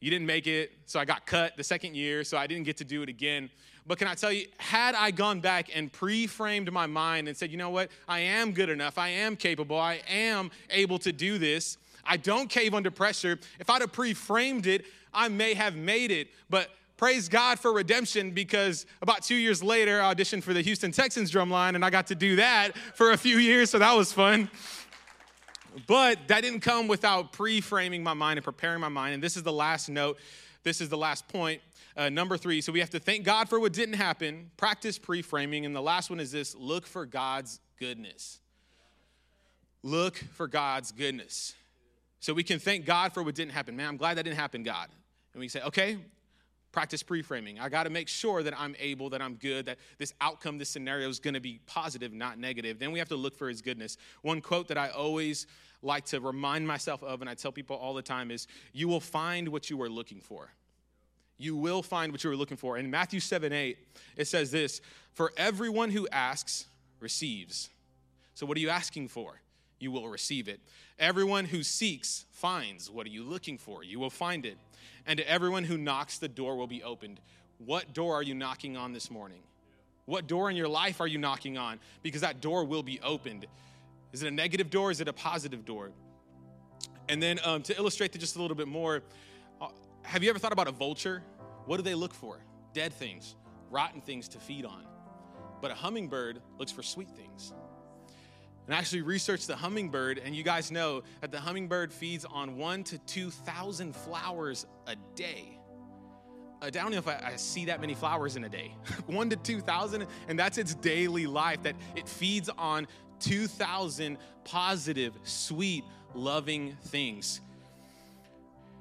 you 0.00 0.10
didn't 0.10 0.26
make 0.26 0.46
it, 0.46 0.72
so 0.86 0.98
I 0.98 1.04
got 1.04 1.26
cut 1.26 1.56
the 1.56 1.64
second 1.64 1.94
year, 1.94 2.24
so 2.24 2.36
I 2.38 2.46
didn't 2.46 2.64
get 2.64 2.78
to 2.78 2.84
do 2.84 3.02
it 3.02 3.08
again. 3.08 3.50
But 3.86 3.98
can 3.98 4.08
I 4.08 4.14
tell 4.14 4.32
you, 4.32 4.46
had 4.58 4.94
I 4.94 5.10
gone 5.10 5.40
back 5.40 5.70
and 5.74 5.92
pre 5.92 6.26
framed 6.26 6.70
my 6.72 6.86
mind 6.86 7.28
and 7.28 7.36
said, 7.36 7.50
you 7.50 7.56
know 7.56 7.70
what, 7.70 7.90
I 8.08 8.20
am 8.20 8.52
good 8.52 8.68
enough, 8.68 8.98
I 8.98 9.08
am 9.08 9.36
capable, 9.36 9.78
I 9.78 10.00
am 10.08 10.50
able 10.70 10.98
to 11.00 11.12
do 11.12 11.38
this, 11.38 11.76
I 12.04 12.16
don't 12.16 12.48
cave 12.48 12.74
under 12.74 12.90
pressure. 12.90 13.38
If 13.58 13.68
I'd 13.68 13.82
have 13.82 13.92
pre 13.92 14.14
framed 14.14 14.66
it, 14.66 14.84
I 15.12 15.28
may 15.28 15.54
have 15.54 15.76
made 15.76 16.10
it. 16.10 16.28
But 16.48 16.70
praise 16.96 17.28
God 17.28 17.58
for 17.58 17.72
redemption 17.72 18.30
because 18.30 18.86
about 19.02 19.22
two 19.22 19.34
years 19.34 19.62
later, 19.62 20.02
I 20.02 20.14
auditioned 20.14 20.42
for 20.42 20.52
the 20.52 20.62
Houston 20.62 20.92
Texans 20.92 21.32
drumline 21.32 21.74
and 21.74 21.84
I 21.84 21.90
got 21.90 22.06
to 22.08 22.14
do 22.14 22.36
that 22.36 22.76
for 22.94 23.12
a 23.12 23.16
few 23.16 23.38
years, 23.38 23.70
so 23.70 23.78
that 23.78 23.96
was 23.96 24.12
fun. 24.12 24.50
But 25.86 26.28
that 26.28 26.42
didn't 26.42 26.60
come 26.60 26.88
without 26.88 27.32
pre 27.32 27.60
framing 27.60 28.02
my 28.02 28.14
mind 28.14 28.38
and 28.38 28.44
preparing 28.44 28.80
my 28.80 28.88
mind. 28.88 29.14
And 29.14 29.22
this 29.22 29.36
is 29.36 29.42
the 29.42 29.52
last 29.52 29.88
note. 29.88 30.18
This 30.62 30.80
is 30.80 30.88
the 30.88 30.98
last 30.98 31.28
point. 31.28 31.62
Uh, 31.96 32.08
number 32.08 32.36
three. 32.36 32.60
So 32.60 32.72
we 32.72 32.80
have 32.80 32.90
to 32.90 33.00
thank 33.00 33.24
God 33.24 33.48
for 33.48 33.58
what 33.58 33.72
didn't 33.72 33.94
happen, 33.94 34.50
practice 34.56 34.98
pre 34.98 35.22
framing. 35.22 35.66
And 35.66 35.74
the 35.74 35.82
last 35.82 36.10
one 36.10 36.20
is 36.20 36.32
this 36.32 36.54
look 36.54 36.86
for 36.86 37.06
God's 37.06 37.60
goodness. 37.78 38.40
Look 39.82 40.16
for 40.34 40.46
God's 40.46 40.92
goodness. 40.92 41.54
So 42.20 42.34
we 42.34 42.42
can 42.42 42.58
thank 42.58 42.84
God 42.84 43.14
for 43.14 43.22
what 43.22 43.34
didn't 43.34 43.52
happen. 43.52 43.76
Man, 43.76 43.88
I'm 43.88 43.96
glad 43.96 44.18
that 44.18 44.24
didn't 44.24 44.36
happen, 44.36 44.62
God. 44.62 44.88
And 45.32 45.40
we 45.40 45.48
say, 45.48 45.62
okay, 45.62 45.96
practice 46.72 47.02
pre-framing. 47.02 47.58
I 47.58 47.68
got 47.68 47.84
to 47.84 47.90
make 47.90 48.08
sure 48.08 48.42
that 48.42 48.58
i'm 48.58 48.74
able 48.78 49.10
that 49.10 49.20
i'm 49.20 49.34
good 49.34 49.66
that 49.66 49.78
this 49.98 50.12
outcome 50.20 50.58
this 50.58 50.68
scenario 50.68 51.08
is 51.08 51.18
going 51.18 51.34
to 51.34 51.40
be 51.40 51.60
positive 51.66 52.12
not 52.12 52.38
negative. 52.38 52.78
Then 52.78 52.92
we 52.92 52.98
have 52.98 53.08
to 53.08 53.16
look 53.16 53.36
for 53.36 53.48
his 53.48 53.60
goodness. 53.60 53.96
One 54.22 54.40
quote 54.40 54.68
that 54.68 54.78
i 54.78 54.88
always 54.88 55.46
like 55.82 56.04
to 56.06 56.20
remind 56.20 56.66
myself 56.66 57.02
of 57.02 57.20
and 57.20 57.30
i 57.30 57.34
tell 57.34 57.52
people 57.52 57.76
all 57.76 57.94
the 57.94 58.02
time 58.02 58.30
is 58.30 58.46
you 58.72 58.88
will 58.88 59.00
find 59.00 59.48
what 59.48 59.70
you 59.70 59.80
are 59.82 59.88
looking 59.88 60.20
for. 60.20 60.50
You 61.38 61.56
will 61.56 61.82
find 61.82 62.12
what 62.12 62.22
you 62.22 62.30
are 62.30 62.36
looking 62.36 62.56
for. 62.56 62.76
In 62.76 62.90
matthew 62.90 63.20
7 63.20 63.52
8 63.52 63.78
it 64.16 64.26
says 64.26 64.50
this 64.50 64.80
for 65.12 65.32
everyone 65.36 65.90
who 65.90 66.08
asks 66.08 66.66
receives. 67.00 67.70
So, 68.34 68.46
what 68.46 68.56
are 68.56 68.60
you 68.60 68.70
asking 68.70 69.08
for? 69.08 69.40
You 69.80 69.90
will 69.90 70.08
receive 70.08 70.46
it. 70.46 70.60
Everyone 70.98 71.46
who 71.46 71.62
seeks 71.62 72.26
finds. 72.30 72.90
What 72.90 73.06
are 73.06 73.10
you 73.10 73.24
looking 73.24 73.58
for? 73.58 73.82
You 73.82 73.98
will 73.98 74.10
find 74.10 74.46
it. 74.46 74.58
And 75.06 75.18
to 75.18 75.28
everyone 75.28 75.64
who 75.64 75.78
knocks, 75.78 76.18
the 76.18 76.28
door 76.28 76.56
will 76.56 76.66
be 76.66 76.82
opened. 76.82 77.18
What 77.58 77.92
door 77.94 78.14
are 78.14 78.22
you 78.22 78.34
knocking 78.34 78.76
on 78.76 78.92
this 78.92 79.10
morning? 79.10 79.40
What 80.04 80.26
door 80.26 80.50
in 80.50 80.56
your 80.56 80.68
life 80.68 81.00
are 81.00 81.06
you 81.06 81.18
knocking 81.18 81.56
on? 81.56 81.80
Because 82.02 82.20
that 82.20 82.40
door 82.40 82.64
will 82.64 82.82
be 82.82 83.00
opened. 83.00 83.46
Is 84.12 84.22
it 84.22 84.28
a 84.28 84.30
negative 84.30 84.68
door? 84.68 84.90
Is 84.90 85.00
it 85.00 85.08
a 85.08 85.12
positive 85.12 85.64
door? 85.64 85.90
And 87.08 87.22
then 87.22 87.40
um, 87.42 87.62
to 87.62 87.76
illustrate 87.76 88.12
that 88.12 88.18
just 88.18 88.36
a 88.36 88.40
little 88.42 88.56
bit 88.56 88.68
more, 88.68 89.02
uh, 89.60 89.68
have 90.02 90.22
you 90.22 90.30
ever 90.30 90.38
thought 90.38 90.52
about 90.52 90.68
a 90.68 90.72
vulture? 90.72 91.22
What 91.66 91.78
do 91.78 91.82
they 91.82 91.94
look 91.94 92.12
for? 92.14 92.38
Dead 92.74 92.92
things, 92.92 93.34
rotten 93.70 94.00
things 94.00 94.28
to 94.28 94.38
feed 94.38 94.64
on. 94.64 94.84
But 95.60 95.70
a 95.70 95.74
hummingbird 95.74 96.40
looks 96.58 96.72
for 96.72 96.82
sweet 96.82 97.10
things. 97.10 97.52
And 98.70 98.78
actually 98.78 99.02
researched 99.02 99.48
the 99.48 99.56
hummingbird, 99.56 100.18
and 100.18 100.32
you 100.32 100.44
guys 100.44 100.70
know 100.70 101.02
that 101.22 101.32
the 101.32 101.40
hummingbird 101.40 101.92
feeds 101.92 102.24
on 102.24 102.56
one 102.56 102.84
to 102.84 102.98
2,000 102.98 103.96
flowers 103.96 104.64
a 104.86 104.94
day. 105.16 105.58
Uh, 106.62 106.66
I 106.66 106.70
don't 106.70 106.92
know 106.92 106.98
if 106.98 107.08
I, 107.08 107.32
I, 107.32 107.34
see 107.34 107.64
that 107.64 107.80
many 107.80 107.94
flowers 107.94 108.36
in 108.36 108.44
a 108.44 108.48
day. 108.48 108.72
one 109.08 109.28
to 109.30 109.34
2,000, 109.34 110.06
and 110.28 110.38
that's 110.38 110.56
its 110.56 110.76
daily 110.76 111.26
life, 111.26 111.64
that 111.64 111.74
it 111.96 112.08
feeds 112.08 112.48
on 112.48 112.86
2,000 113.18 114.16
positive, 114.44 115.18
sweet, 115.24 115.82
loving 116.14 116.76
things. 116.84 117.40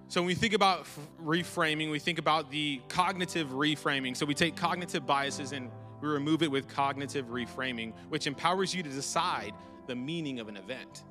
So 0.07 0.21
when 0.21 0.27
we 0.27 0.35
think 0.35 0.53
about 0.53 0.85
reframing, 1.25 1.89
we 1.89 1.97
think 1.97 2.19
about 2.19 2.51
the 2.51 2.79
cognitive 2.89 3.47
reframing. 3.47 4.15
So 4.15 4.27
we 4.27 4.35
take 4.35 4.55
cognitive 4.55 5.07
biases 5.07 5.51
and 5.51 5.71
we 5.99 6.09
remove 6.09 6.43
it 6.43 6.51
with 6.51 6.67
cognitive 6.67 7.25
reframing, 7.29 7.93
which 8.09 8.27
empowers 8.27 8.75
you 8.75 8.83
to 8.83 8.89
decide 8.89 9.53
the 9.89 9.95
meaning 9.95 10.39
of 10.39 10.47
an 10.47 10.55
event. 10.55 11.03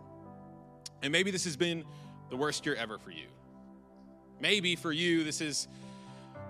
And 1.03 1.13
maybe 1.13 1.31
this 1.31 1.45
has 1.45 1.57
been 1.57 1.85
the 2.31 2.37
worst 2.37 2.65
year 2.65 2.77
ever 2.77 2.97
for 2.97 3.11
you. 3.11 3.27
Maybe 4.41 4.77
for 4.77 4.93
you, 4.93 5.25
this 5.25 5.41
is, 5.41 5.67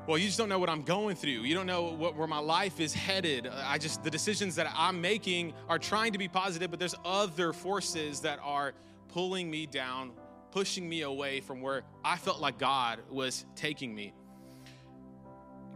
well, 0.07 0.19
you 0.19 0.27
just 0.27 0.37
don't 0.37 0.51
know 0.51 0.59
what 0.59 0.69
I'm 0.69 0.83
going 0.83 1.17
through. 1.17 1.31
You 1.31 1.55
don't 1.55 1.67
know 1.67 1.85
what, 1.85 2.17
where 2.17 2.27
my 2.29 2.39
life 2.39 2.81
is 2.81 2.93
headed. 2.93 3.47
I 3.47 3.79
just, 3.79 4.05
the 4.05 4.11
decisions 4.11 4.57
that 4.57 4.71
I'm 4.77 5.01
making 5.01 5.55
are 5.71 5.79
trying 5.79 6.13
to 6.13 6.19
be 6.19 6.29
positive, 6.29 6.71
but 6.71 6.79
there's 6.79 6.95
other 7.03 7.55
forces 7.55 8.21
that 8.21 8.39
are 8.43 8.75
pulling 9.09 9.51
me 9.51 9.65
down, 9.65 10.13
pushing 10.51 10.87
me 10.87 11.01
away 11.03 11.41
from 11.41 11.63
where 11.63 11.83
I 12.05 12.19
felt 12.19 12.41
like 12.41 12.59
God 12.59 13.01
was 13.11 13.47
taking 13.57 13.95
me. 13.95 14.13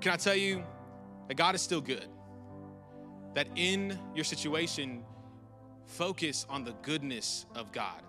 Can 0.03 0.13
I 0.13 0.17
tell 0.17 0.37
you 0.37 0.63
that 1.29 1.35
God 1.35 1.55
is 1.55 1.63
still 1.63 1.81
good? 1.81 2.09
That 3.33 3.49
in 3.57 3.99
your 4.15 4.25
situation, 4.25 5.03
focus 5.87 6.47
on 6.49 6.65
the 6.65 6.73
goodness 6.83 7.47
of 7.55 7.73
God. 7.73 8.03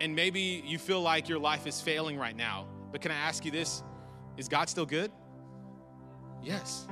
And 0.00 0.14
maybe 0.14 0.62
you 0.66 0.78
feel 0.78 1.00
like 1.00 1.28
your 1.28 1.38
life 1.38 1.66
is 1.66 1.80
failing 1.80 2.18
right 2.18 2.36
now, 2.36 2.66
but 2.92 3.00
can 3.00 3.10
I 3.10 3.16
ask 3.16 3.44
you 3.44 3.50
this? 3.50 3.82
Is 4.36 4.48
God 4.48 4.68
still 4.68 4.86
good? 4.86 5.10
Yes, 6.42 6.86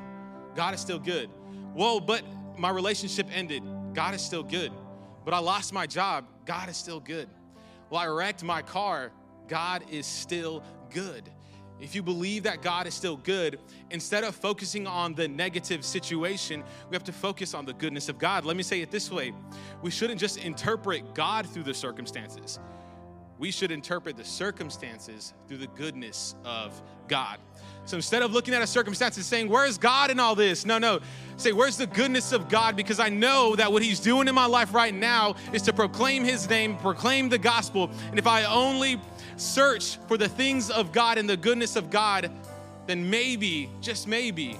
God 0.55 0.75
is 0.75 0.81
still 0.81 0.99
good. 0.99 1.29
Whoa, 1.75 2.01
but 2.01 2.25
my 2.57 2.71
relationship 2.71 3.29
ended. 3.33 3.63
God 3.93 4.15
is 4.15 4.23
still 4.23 4.43
good. 4.43 4.73
But 5.25 5.35
I 5.35 5.39
lost 5.39 5.73
my 5.73 5.87
job. 5.87 6.27
God 6.47 6.69
is 6.69 6.77
still 6.77 7.01
good. 7.01 7.29
Well, 7.91 8.01
I 8.01 8.07
wrecked 8.07 8.43
my 8.43 8.63
car. 8.63 9.13
God 9.49 9.85
is 9.91 10.07
still 10.07 10.63
good. 10.91 11.31
If 11.81 11.95
you 11.95 12.03
believe 12.03 12.45
that 12.45 12.63
God 12.63 12.87
is 12.87 12.95
still 12.95 13.17
good, 13.17 13.59
instead 13.91 14.25
of 14.25 14.35
focusing 14.35 14.87
on 14.87 15.15
the 15.15 15.27
negative 15.27 15.85
situation, 15.85 16.63
we 16.89 16.95
have 16.95 17.05
to 17.05 17.13
focus 17.13 17.53
on 17.53 17.65
the 17.65 17.75
goodness 17.75 18.09
of 18.09 18.19
God. 18.19 18.45
Let 18.45 18.57
me 18.57 18.63
say 18.63 18.81
it 18.81 18.91
this 18.91 19.11
way 19.11 19.33
we 19.83 19.91
shouldn't 19.91 20.21
just 20.21 20.39
interpret 20.39 21.15
God 21.15 21.49
through 21.49 21.65
the 21.65 21.75
circumstances, 21.75 22.61
we 23.39 23.51
should 23.51 23.73
interpret 23.73 24.17
the 24.17 24.25
circumstances 24.25 25.35
through 25.49 25.59
the 25.59 25.67
goodness 25.69 26.37
of 26.45 26.81
God. 27.09 27.39
So 27.85 27.97
instead 27.97 28.23
of 28.23 28.33
looking 28.33 28.55
at 28.55 28.63
a 28.63 28.67
circumstance 28.67 29.17
and 29.17 29.27
saying, 29.27 29.49
Where's 29.49 29.77
God 29.77 30.11
in 30.11 30.19
all 30.19 30.35
this? 30.35 30.65
No, 30.65 30.79
no. 30.79 31.01
Say, 31.37 31.53
Where's 31.53 31.77
the 31.77 31.87
goodness 31.87 32.33
of 32.33 32.49
God? 32.49 32.77
Because 32.77 33.01
I 33.01 33.09
know 33.09 33.57
that 33.57 33.71
what 33.71 33.83
He's 33.83 34.01
doing 34.01 34.29
in 34.29 34.35
my 34.35 34.47
life 34.47 34.73
right 34.73 34.95
now 34.95 35.35
is 35.53 35.63
to 35.63 35.73
proclaim 35.73 36.25
His 36.25 36.49
name, 36.49 36.77
proclaim 36.79 37.29
the 37.29 37.39
gospel. 37.39 37.91
And 38.09 38.19
if 38.19 38.27
I 38.27 38.45
only 38.45 39.01
search 39.37 39.99
for 40.09 40.17
the 40.17 40.29
things 40.29 40.71
of 40.71 40.93
God 40.93 41.19
and 41.19 41.29
the 41.29 41.37
goodness 41.37 41.77
of 41.77 41.91
God, 41.91 42.31
then 42.87 43.09
maybe, 43.09 43.71
just 43.81 44.07
maybe, 44.07 44.59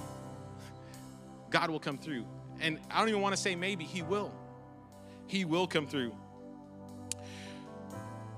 God 1.49 1.69
will 1.69 1.79
come 1.79 1.97
through. 1.97 2.25
And 2.59 2.79
I 2.89 2.99
don't 2.99 3.09
even 3.09 3.21
want 3.21 3.35
to 3.35 3.41
say 3.41 3.55
maybe, 3.55 3.83
He 3.83 4.01
will. 4.01 4.31
He 5.27 5.45
will 5.45 5.67
come 5.67 5.87
through. 5.87 6.15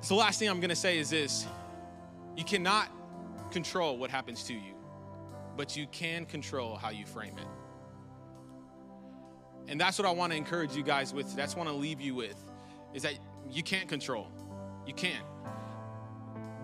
So, 0.01 0.15
the 0.15 0.19
last 0.19 0.39
thing 0.39 0.49
I'm 0.49 0.59
going 0.59 0.69
to 0.69 0.75
say 0.75 0.99
is 0.99 1.09
this 1.09 1.45
you 2.35 2.43
cannot 2.43 2.89
control 3.51 3.97
what 3.97 4.09
happens 4.11 4.43
to 4.43 4.53
you 4.53 4.77
but 5.57 5.75
you 5.75 5.87
can 5.87 6.25
control 6.25 6.77
how 6.77 6.91
you 6.91 7.05
frame 7.05 7.35
it. 7.37 7.47
And 9.69 9.81
that's 9.81 9.97
what 9.97 10.07
I 10.07 10.11
want 10.11 10.31
to 10.31 10.37
encourage 10.37 10.75
you 10.75 10.83
guys 10.83 11.13
with. 11.13 11.35
That's 11.35 11.55
what 11.55 11.67
I 11.67 11.71
want 11.71 11.77
to 11.77 11.81
leave 11.81 11.99
you 11.99 12.15
with 12.15 12.41
is 12.93 13.01
that 13.03 13.19
you 13.49 13.63
can't 13.63 13.89
control. 13.89 14.27
You 14.85 14.93
can't. 14.93 15.25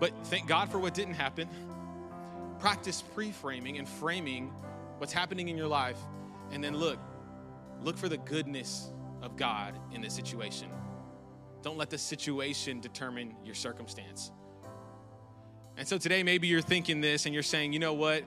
But 0.04 0.12
thank 0.24 0.46
God 0.46 0.70
for 0.70 0.78
what 0.78 0.92
didn't 0.92 1.14
happen. 1.14 1.48
Practice 2.58 3.00
pre 3.14 3.30
framing 3.30 3.78
and 3.78 3.88
framing 3.88 4.52
what's 4.98 5.14
happening 5.14 5.48
in 5.48 5.56
your 5.56 5.66
life. 5.66 5.96
And 6.50 6.62
then 6.62 6.76
look, 6.76 6.98
look 7.80 7.96
for 7.96 8.10
the 8.10 8.18
goodness 8.18 8.92
of 9.22 9.34
God 9.38 9.80
in 9.94 10.02
the 10.02 10.10
situation. 10.10 10.68
Don't 11.62 11.78
let 11.78 11.88
the 11.88 11.96
situation 11.96 12.80
determine 12.80 13.34
your 13.46 13.54
circumstance. 13.54 14.30
And 15.78 15.88
so 15.88 15.96
today, 15.96 16.22
maybe 16.22 16.48
you're 16.48 16.60
thinking 16.60 17.00
this 17.00 17.24
and 17.24 17.32
you're 17.32 17.42
saying, 17.42 17.72
you 17.72 17.78
know 17.78 17.94
what? 17.94 18.24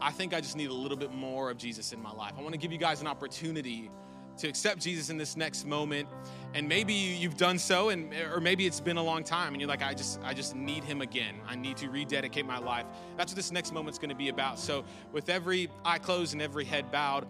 I 0.00 0.10
think 0.10 0.34
I 0.34 0.40
just 0.40 0.56
need 0.56 0.70
a 0.70 0.74
little 0.74 0.98
bit 0.98 1.12
more 1.12 1.52
of 1.52 1.56
Jesus 1.56 1.92
in 1.92 2.02
my 2.02 2.10
life. 2.10 2.32
I 2.36 2.42
want 2.42 2.54
to 2.54 2.58
give 2.58 2.72
you 2.72 2.78
guys 2.78 3.00
an 3.00 3.06
opportunity 3.06 3.92
to 4.38 4.48
accept 4.48 4.80
Jesus 4.80 5.08
in 5.08 5.18
this 5.18 5.36
next 5.36 5.66
moment. 5.66 6.08
And 6.54 6.68
maybe 6.68 6.94
you've 6.94 7.36
done 7.36 7.58
so, 7.58 7.90
and 7.90 8.12
or 8.32 8.40
maybe 8.40 8.66
it's 8.66 8.80
been 8.80 8.96
a 8.96 9.02
long 9.02 9.22
time, 9.22 9.52
and 9.52 9.60
you're 9.60 9.68
like, 9.68 9.82
I 9.82 9.94
just, 9.94 10.20
I 10.24 10.32
just 10.32 10.56
need 10.56 10.82
Him 10.82 11.02
again. 11.02 11.36
I 11.46 11.54
need 11.54 11.76
to 11.78 11.90
rededicate 11.90 12.46
my 12.46 12.58
life. 12.58 12.86
That's 13.16 13.32
what 13.32 13.36
this 13.36 13.52
next 13.52 13.72
moment's 13.72 13.98
going 13.98 14.10
to 14.10 14.16
be 14.16 14.28
about. 14.28 14.58
So, 14.58 14.84
with 15.12 15.28
every 15.28 15.68
eye 15.84 15.98
closed 15.98 16.32
and 16.32 16.42
every 16.42 16.64
head 16.64 16.90
bowed. 16.90 17.26